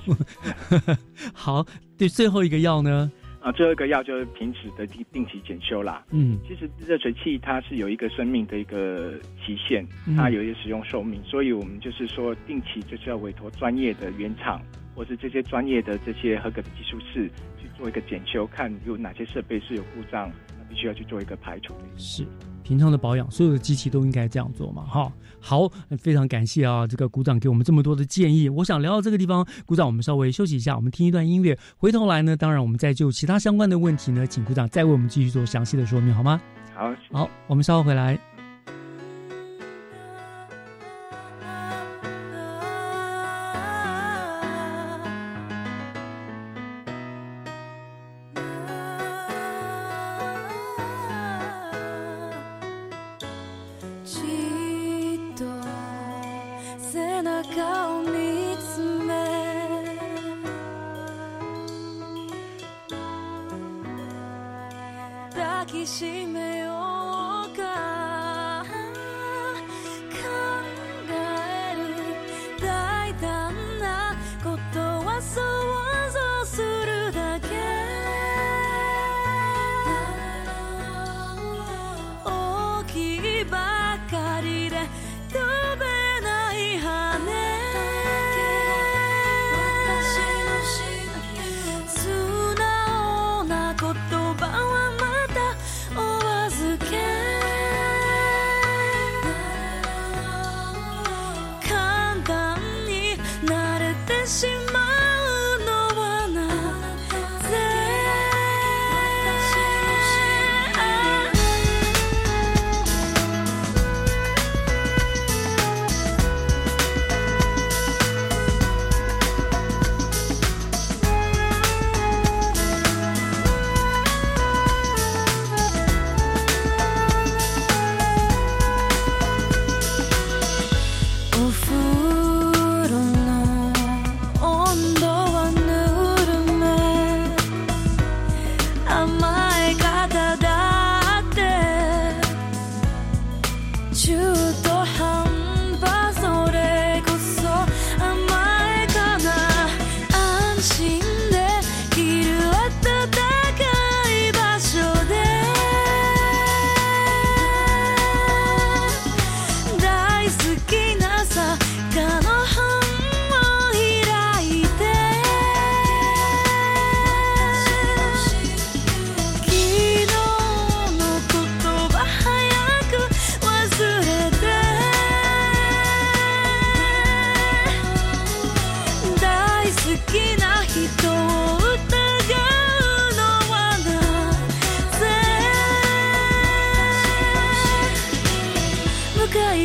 [1.34, 1.66] 好，
[1.98, 3.12] 对，最后一个药呢？
[3.42, 6.04] 啊，最后一个药就是平时的定定期检修啦。
[6.12, 9.14] 嗯，其实热水器它是有一个生命的一个
[9.46, 14.62] 期限，它有一个使用寿命，所以我们就是说定期就是要委托专业的原厂
[14.96, 17.30] 或是这些专业的这些合格的技术室
[17.62, 20.32] 去做一个检修，看有哪些设备是有故障。
[20.68, 21.74] 必须要去做一个排除。
[21.96, 22.26] 是
[22.66, 24.82] 平常的保养，所有的机器都应该这样做嘛？
[24.84, 28.50] 哈，好，非常感谢啊，这个鼓掌给我们这么多的建议。
[28.50, 36.42] 我想聊到这个地方，鼓掌，我们稍微休息一下，我们听一段音乐，回头来呢，当然我们再就其他相关的问题呢，请鼓掌再为我们继续做详细的说明，好吗？
[36.74, 38.35] 好，好，我们稍后回来。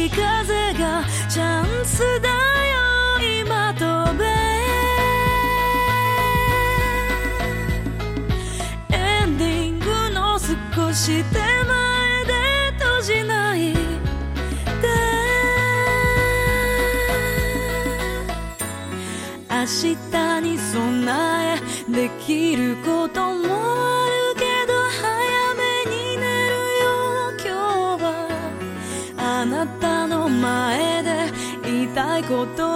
[0.09, 2.34] 風がチャンスだよ
[3.42, 4.24] 今飛べ
[8.96, 12.32] エンディングの少し手前で
[12.78, 13.78] 閉じないで。
[19.51, 22.76] 明日に備えできる
[32.47, 32.69] todo.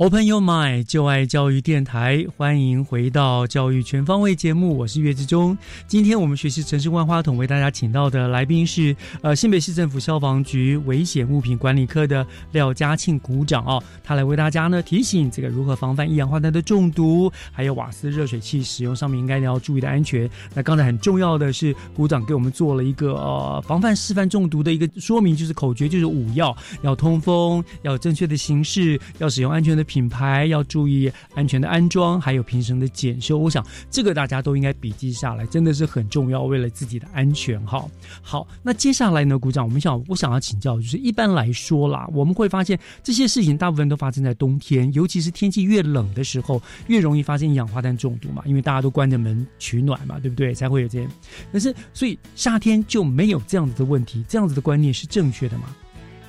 [0.00, 5.54] Open Your Mind，就爱教育电台，欢迎回到教育全方位节目，我是岳志忠。
[5.86, 20.26] 今天我们学习城市万花筒，为大家请到的来宾是呃新北市政府消防局危险物品管理科的廖嘉庆股长哦，他来为大家呢提醒这个如何防范一氧化碳的中毒，还有瓦斯热水器使用上面应该要注意的安全。
[20.54, 29.84] 那刚才很重要的是，股长给我们做了一个呃防范示范中毒的一个说明，就是口诀就是五要：要通风，要正确的形式，要使用安全的。
[29.90, 33.36] 品牌要注意安全的安装，还有平时的检修。
[33.36, 37.84] 我想这个大家都应该笔记下来，真的是很重要，为了自己的安全哈。
[38.22, 39.64] 好，那接下来呢，鼓掌。
[39.64, 50.54] 我们想，我想要请教，就是一般来说啦，我们会发现这些事情大部分都发生在冬天，尤其是天气越冷的时候，越容易发生一氧化碳中毒嘛，因为大家都关着门取暖嘛，对不对？
[50.54, 51.08] 才会有这些。
[51.50, 55.64] 但是，所以夏天就没有这样子的问题，这样子的观念是正确的吗？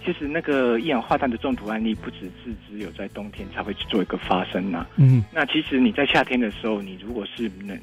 [0.03, 4.85] 其实那个一氧化碳的中毒案例不只是只有在冬天才会去做一个发生呐。
[4.97, 7.79] 嗯，那其实你在夏天的时候，你如果是冷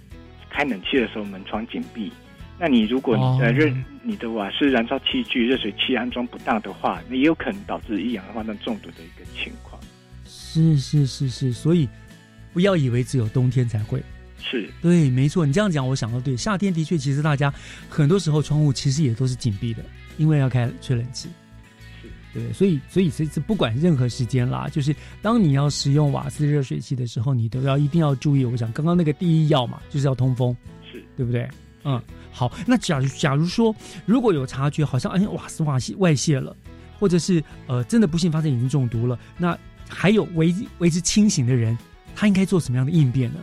[0.50, 2.12] 开冷气的时候门窗紧闭，
[2.58, 9.80] 那你如果你的热你的瓦斯燃烧器具热水器安装不当的话，那也有可能导致一氧化碳中毒的一个情况。
[10.24, 11.88] 是是是是，所以
[12.52, 14.02] 不要以为只有冬天才会。
[14.40, 17.52] 是对，没错，你这样讲，我想到对，夏天的确，其实大家
[17.88, 19.84] 很多时候窗户其实也都是紧闭的，
[20.16, 21.28] 因为要开吹冷气。
[22.32, 22.52] 对不对？
[22.52, 28.44] 所以，所以这次不管任何时间啦，就是当你要使用瓦斯热水器的时候，你都要一定要注意。
[28.44, 30.56] 我想刚刚那个第一要嘛，就是要通风，
[30.90, 31.48] 是对不对？
[31.84, 32.52] 嗯，好。
[32.66, 33.74] 那假如假如说
[34.04, 36.54] 如果有察觉，好像哎瓦斯瓦泄外泄了，
[36.98, 39.56] 或者是呃真的不幸发生已经中毒了，那
[39.88, 41.76] 还有维维持清醒的人，
[42.14, 43.40] 他应该做什么样的应变呢？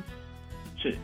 [0.78, 0.96] 是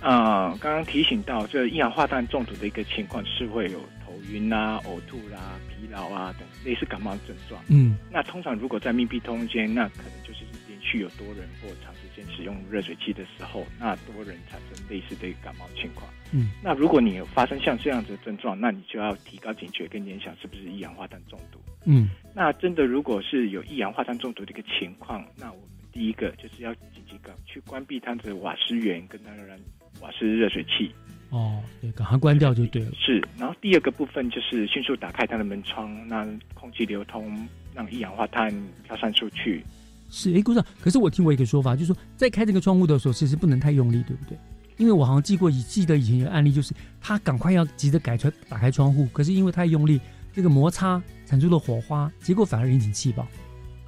[0.00, 5.38] 啊，刚刚提醒到这一氧化碳中毒的一个情况是会有头晕啊、呕吐啦。
[5.82, 29.58] 疲劳啊等类似感冒症状，嗯，那通常如果在密闭空间，那可能就是连续有多人或长时间使用热水器的时候，那多人产生类似的一个感冒情况，嗯，那如果你有发生像这样子的症状，那你就要提高警觉跟联想是不是一氧化碳中毒，嗯，那真的如果是有一氧化碳中毒的一个情况，那我们第一个就是要紧急赶去关闭它的瓦斯源跟当然
[30.00, 30.94] 瓦斯热水器。
[31.32, 32.90] 哦，对，赶快关掉就对了。
[32.94, 38.52] 是，然后第二个部分就是迅速打开它的门窗，让空气流通，让一氧化碳
[38.86, 39.64] 飘散出去。
[40.10, 44.36] 是，哎，顾长，可是我听过一个说法，就是说在开这个窗户的时候，其实不能太用力，对不对？
[44.76, 49.98] 因为我好像记过，以记得以前有案例，就是他赶快要急着改窗打开窗户，可是因为太用力，
[50.34, 53.26] 这个摩擦产出了火花，结果反而引起气爆。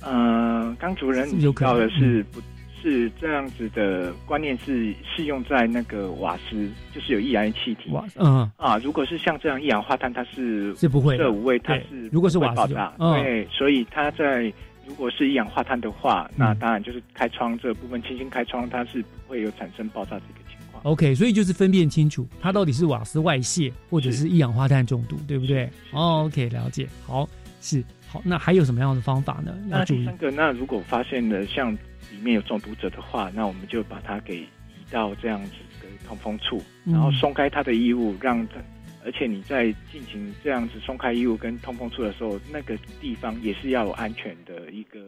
[0.01, 2.41] 呃，刚主任提到的是不。
[2.85, 7.91] 是这样子的观念是适用在那个瓦斯，就是有易燃气体。
[7.91, 14.53] 瓦嗯啊，如果是像这样一氧化碳，它是是不会热无味，它是如果是瓦斯，对，所以它在
[14.87, 20.83] 如果是一氧化碳的话，那当然就是开窗这部分轻轻开窗，它是不会有产生爆炸的一个情况。
[20.85, 26.87] OK，所以就是分辨清楚它到底是瓦斯外泄或者是一氧化碳中毒，对不对哦？OK，了解。
[27.07, 27.27] 好，
[27.63, 27.83] 是
[28.15, 29.55] 好，那还有什么样的方法呢？
[29.69, 31.77] 那第三个，那如果发现了像。
[32.13, 34.47] 里面有中毒者的话，那我们就把它给移
[34.91, 38.57] 到这样子的通风处，然后松开他的衣物，让他，
[39.05, 45.01] 而且你在进行这样子松开衣物跟通风处的时候，那个地方也是要有安全的一个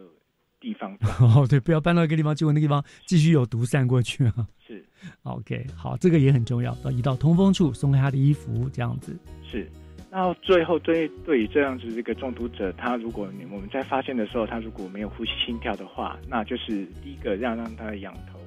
[0.59, 0.97] 地方。
[1.21, 4.35] 哦，对，不要搬到一个地方，结果那个地方继续有毒散过去啊。
[4.67, 4.85] 是
[5.23, 9.17] ，OK，好，这个也很重要，要移到通风处，松开他的衣服，这样子
[9.49, 9.71] 是。
[10.17, 18.41] 然后最后对对于这样子这个中毒者，他如果我们在发现的时候，他如果没有呼吸心跳的话，那就是第一个要让他仰头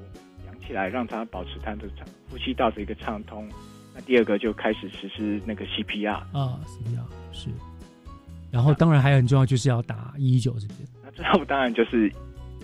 [0.48, 1.88] 仰起来，让他保持他的
[2.32, 3.48] 呼吸道的一个畅通。
[3.94, 7.50] 那第二个就开始实施那个 CPR 啊，CPR 是。
[8.52, 10.80] 然后当然还很重要，就是要打一一九，是不是？
[11.04, 12.12] 那最后当然就是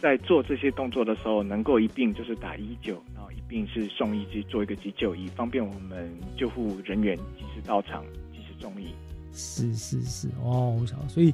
[0.02, 8.04] 在做这些动作的时候，能够一并就是打一一九，然后一并是送医去做一个急救，以方便我们救护人员及时到场。
[8.66, 8.88] 中意
[9.32, 11.32] 是是是哦，我想所以，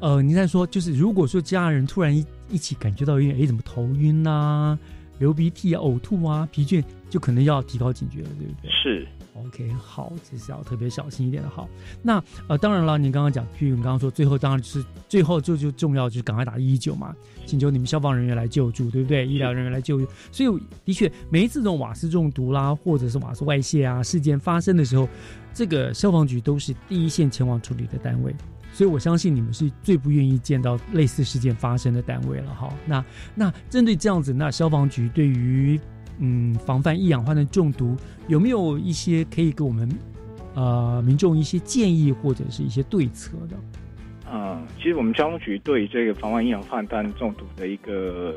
[0.00, 4.78] 呃，你在说就是，如果说家人突然一一起感觉到有点哎，怎么头晕啊、
[5.18, 8.70] 流鼻涕啊、呕吐啊、疲倦，就可能要提高警觉了，对不对？
[8.70, 9.08] 是。
[9.46, 11.48] OK，好，这是要特别小心一点的。
[11.48, 11.68] 好，
[12.02, 17.14] 那呃，当然了，你刚刚讲，譬如你刚刚说，最后当然是最后就就重要就是赶快打一一九嘛，
[17.46, 19.26] 请求你们消防人员来救助，对不对？
[19.26, 20.06] 医疗人员来救助。
[20.32, 25.08] 所以的确，每一次这种瓦斯中毒啦，或者是瓦斯外泄啊事件发生的时候，
[25.52, 28.34] 这个消防局都是第一线前往处理的单位。
[28.70, 32.54] 所以我相信你们是最不愿意见到类似事件发生的单位了。
[32.54, 35.80] 哈，那那针对这样子，那消防局对于
[36.20, 37.96] 嗯，防范一氧化碳中毒
[38.26, 39.88] 有没有一些可以给我们
[40.54, 43.56] 呃民众一些建议或者是一些对策的？
[44.30, 48.34] 啊，其实我们交通局对这个防范一氧化碳中毒的一个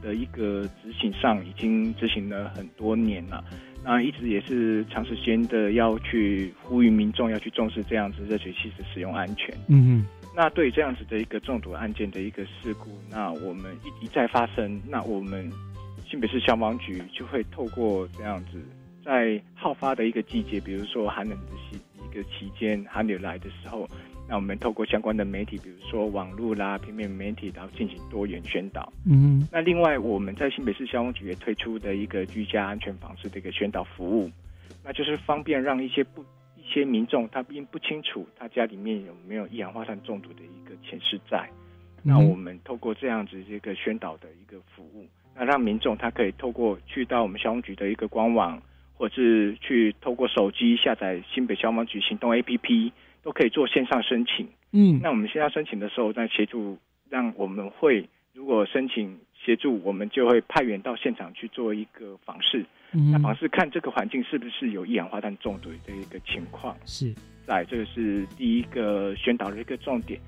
[0.00, 3.42] 的一个执行上，已经执行了很多年了。
[3.84, 9.52] 那一直也是长时间的要去呼吁民众要去重视这样子热水器的使用安全。
[9.66, 10.06] 嗯嗯。
[10.36, 15.50] 那对这样子的一个中毒案件的一个事故，那我们一一再发生，那我们。
[16.12, 18.62] 新北市消防局就会透过这样子，
[19.02, 23.88] 在好发的一个季节，比如说寒冷的期一个期间，寒流来的时候，
[24.28, 28.92] 那我们透过相关的媒体，比如说网络啦、平面媒体，然后进行多元宣导。
[29.06, 34.30] 嗯，那另外我们在新北市消防局也推出的一个居家安全防治的一个宣导服务，
[34.84, 36.22] 那就是方便让一些不
[36.58, 41.48] 一些民众他并不清楚他家里面有没有一氧化碳中毒的一个潜势在，
[42.02, 45.08] 那我们透过这样子一个宣导的一个服务。
[45.34, 48.60] 那让民众他可以透过去到我们消防局的一个官网，
[48.94, 54.46] 或者是去透过手机下载新北消防局行动 APP，都可以做线上申请。
[54.72, 56.78] 嗯，那我们线上申请的时候，在协助
[57.08, 62.64] 让我们会如果申请协助，我们就会派员到现场去做一个访视。
[62.92, 66.76] 嗯，那访视看这个环境是不是有一氧化碳中毒的一个情况。
[66.84, 67.14] 是，
[67.46, 70.20] 在这个是第一个宣导的一个重点。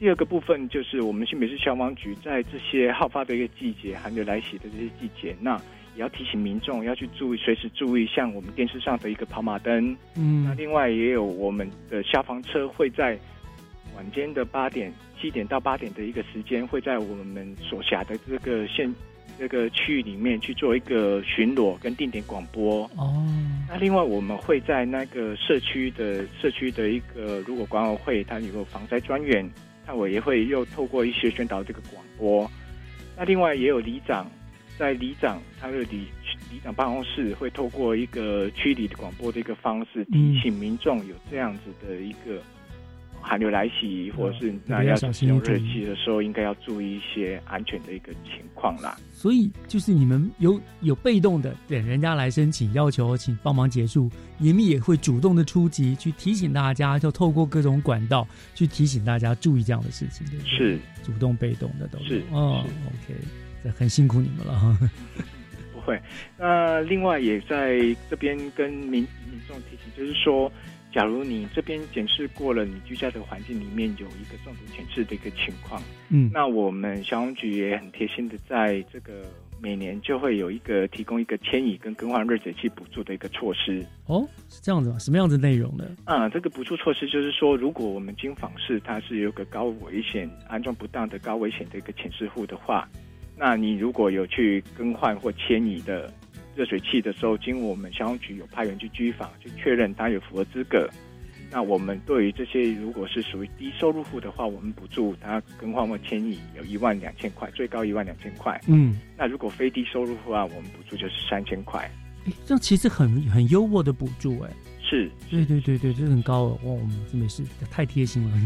[0.00, 5.58] 第二个部分就是我们新北市消防局在这些好发的一个季节，寒流来袭的这些季节，那
[5.94, 9.94] 也要提醒民众要去注意，随时注意像我们电视上的一个跑马灯。
[10.16, 13.18] 嗯，那另外也有我们的消防车会在
[13.94, 14.90] 晚间的八点、
[15.20, 18.90] 七点到八点的一个时间，会在我们所辖的这个县
[19.38, 22.90] 这个区域里面去做一个巡逻跟定点广播。
[22.96, 23.22] 哦，
[23.68, 29.46] 那另外我们会在那个社区的社区的一个，如果管委会它有个防灾专员，
[29.90, 32.48] 那我也会又透过一些宣导这个广播。
[33.16, 34.30] 那另外也有里长，
[34.78, 36.06] 在里长他的里
[36.48, 42.40] 里长办公室会透过一个区里的广播的一个方式，提醒民众有这样子的一个
[43.20, 48.96] 寒流来袭，或者是那要使用热气的时候，应该要注意一些安全的一个情况啦。
[49.12, 60.56] 所以就是你们有有被动的等人家来申请要求，请帮忙结束，你们也会主动的出击去提醒大家，就透过各种管道去提醒大家注意这样的事情，对不对？
[60.56, 62.64] 是主动被动的都是哦。
[62.86, 63.14] OK，
[63.62, 64.78] 这很辛苦你们了哈。
[65.72, 66.00] 不会，
[66.38, 70.50] 那另外也在这边跟民民众提醒，就是说，
[70.92, 79.22] 假如你这边检视过了，你居家的环境里面有一个中毒潜质的一个情况，嗯，那我们消防局也很贴心的，在这个
[79.62, 83.84] 每年就会有一个提供一个迁移跟更换热水器补助的一个措施。
[84.06, 84.98] 哦，是这样子吗？
[84.98, 85.84] 什么样子内容呢？
[86.04, 92.88] 啊，这个补助措施就是说，如果我们经访市它是有个高危险、安装不当的高危险的一个潜势户的话。
[93.42, 96.12] 那你如果有去更换或迁移的
[96.60, 100.86] 热水器的时候，经我们消防局有派员去居访，去确认他有符合资格。
[101.50, 108.60] 那我们对于这些如果是属于低收入户的话，我们补助他更换或迁移有一万两千块，最高一万两千块。
[108.66, 111.90] 嗯，那如果非低收入户啊，我们补助就是三千块。
[112.26, 114.50] 哎，这样其实很很优渥的补助哎。
[114.90, 116.58] 是，对对对对，这很高哦。
[116.64, 118.36] 哇，我们真的是太贴心了。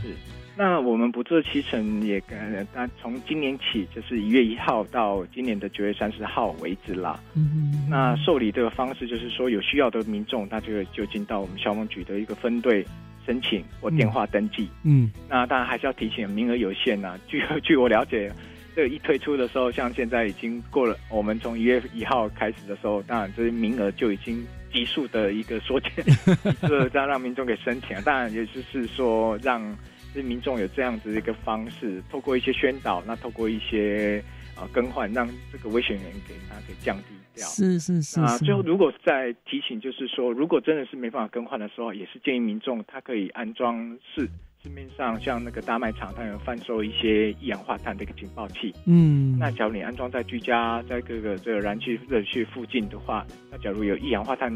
[0.00, 0.16] 是。
[0.56, 2.22] 那我们补助的期程也，
[2.74, 7.18] 那从今年起就是一月一号到今年的九月三十号为止啦。
[7.34, 12.84] 嗯，那受理这个方式就是说，有需要的民众，他就就进到我们消防局的一个分队
[13.24, 14.68] 申请或电话登记。
[14.82, 17.18] 嗯，那当然还是要提醒，名额有限呐。
[17.26, 18.30] 据据我了解，
[18.76, 25.92] 这一推出的时候，像现在已经过了，我们从一月一号开始的时候，当然这些名额就已经急速的一个缩减，
[26.92, 28.00] 这样让民众给申请。
[28.02, 29.76] 当然也就是说让。
[30.12, 34.20] 是民众有这样子的一个方式，透过一些宣导，那透过一些
[34.56, 37.46] 呃更换，让这个危险源给它给降低掉。
[37.46, 44.28] 是是是啊，最后如果再提醒，就是说，如果真的是没办法更换的时候，也是建议民众他可以安装市
[44.62, 48.74] 市面上像那个大卖场，它有贩售一些一氧化碳的一个警报器。
[48.84, 54.52] 嗯，那假如你安装在居家，在各个这个燃气热区附近的话，那假如有一氧化碳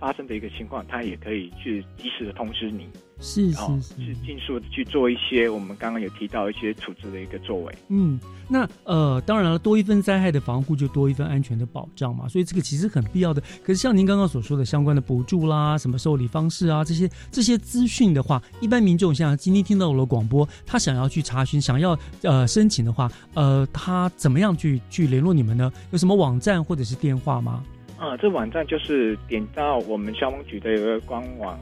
[0.00, 2.88] 发生的一个情况，它也可以去及时的通知你。
[3.18, 7.74] 是是是，尽速的去做一些我们刚刚有提到一些处置的一个作为。
[7.88, 12.28] 嗯，那呃，当然了，多一份灾害的防护，就多一份安全的保障嘛。
[12.28, 13.42] 所以这个其实很必要的。
[13.64, 25.72] 可是像您刚刚所说的相关的补助啦、什么受理方式啊这些这些资讯的话，一般民众像今天听到我的广播，他想要去查询、想要呃申请的话，呃，他怎么样去去联络你们呢？
[25.90, 27.64] 有什么网站或者是电话吗？
[27.98, 31.58] 啊，这网站就是点到我们消防局的一个官网。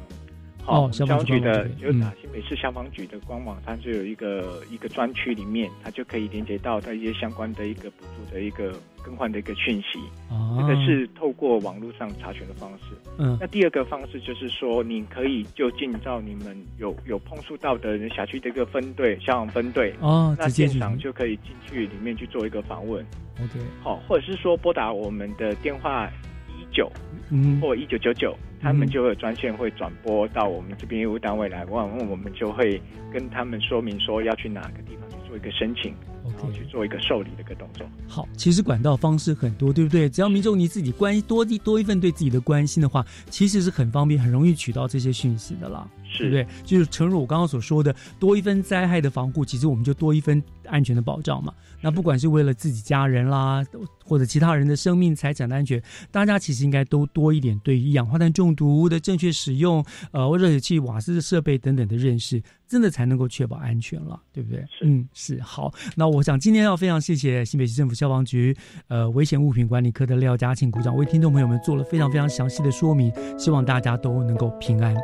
[0.66, 9.98] 哦，消防局的有打新北市消防局的官网，它就有一个一个专区里面，它就可以连接到它一些相关的一个补助的一个更换的一个讯息。
[10.30, 12.94] 哦，这个是透过网络上查询的方式。
[13.18, 19.94] 嗯，那第二个方式就是说，你可以就进到你们有有碰触到的辖区的一个分队消防分队。
[20.00, 23.04] 哦，那现场就可以进去里面去做一个访问。
[23.42, 26.33] OK，好，或者是说拨打我们的电话一
[26.74, 26.90] 九。
[27.30, 37.86] 嗯，或一九九九，他们就会专线会转播到我们这边业务单位来，问问我们就会跟他们说明说要去哪个地方去做一个申请，然后去做一个受理的一个动作。
[38.06, 40.06] 好，其实管道方式很多，对不对？
[40.06, 45.88] 只要民众你自己关多多一份对自己的关心的话，其实是很方便，很容易取到这些讯息的啦，
[46.18, 46.46] 对不对？
[46.64, 51.52] 就是诚如我刚刚所说的，多一分灾害的防护，其实我们就多一分安全的保障嘛。
[51.80, 53.62] 那不管是为了自己家人啦，
[54.02, 64.64] 或者其他人的生命财产的安全，大家其实应该都多一点对一氧化碳中毒的正确使用，呃，热水器、瓦斯的设备等等的认识，真的才能够确保安全了，对不对？
[64.82, 65.70] 嗯，是好。
[65.94, 68.56] 那我想今天要非常谢谢新北市政府消防局
[68.88, 74.96] 呃危险物品管理科的廖嘉庆股长为听众朋友们做了非常非常详细的说明，希望大家都能够平安。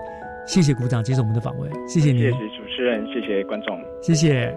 [0.53, 4.53] 谢谢鼓掌接受我们的访问，谢谢您，谢谢主持人，谢谢观众，谢谢。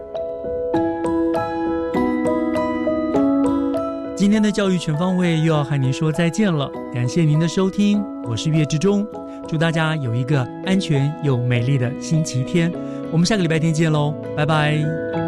[4.15, 9.05] 今天的教育全方位又要和您说再见了，感谢您的收听，我是岳志忠，
[9.47, 12.71] 祝大家有一个安全又美丽的星期天，
[13.11, 15.22] 我们下个礼拜天见喽，拜拜。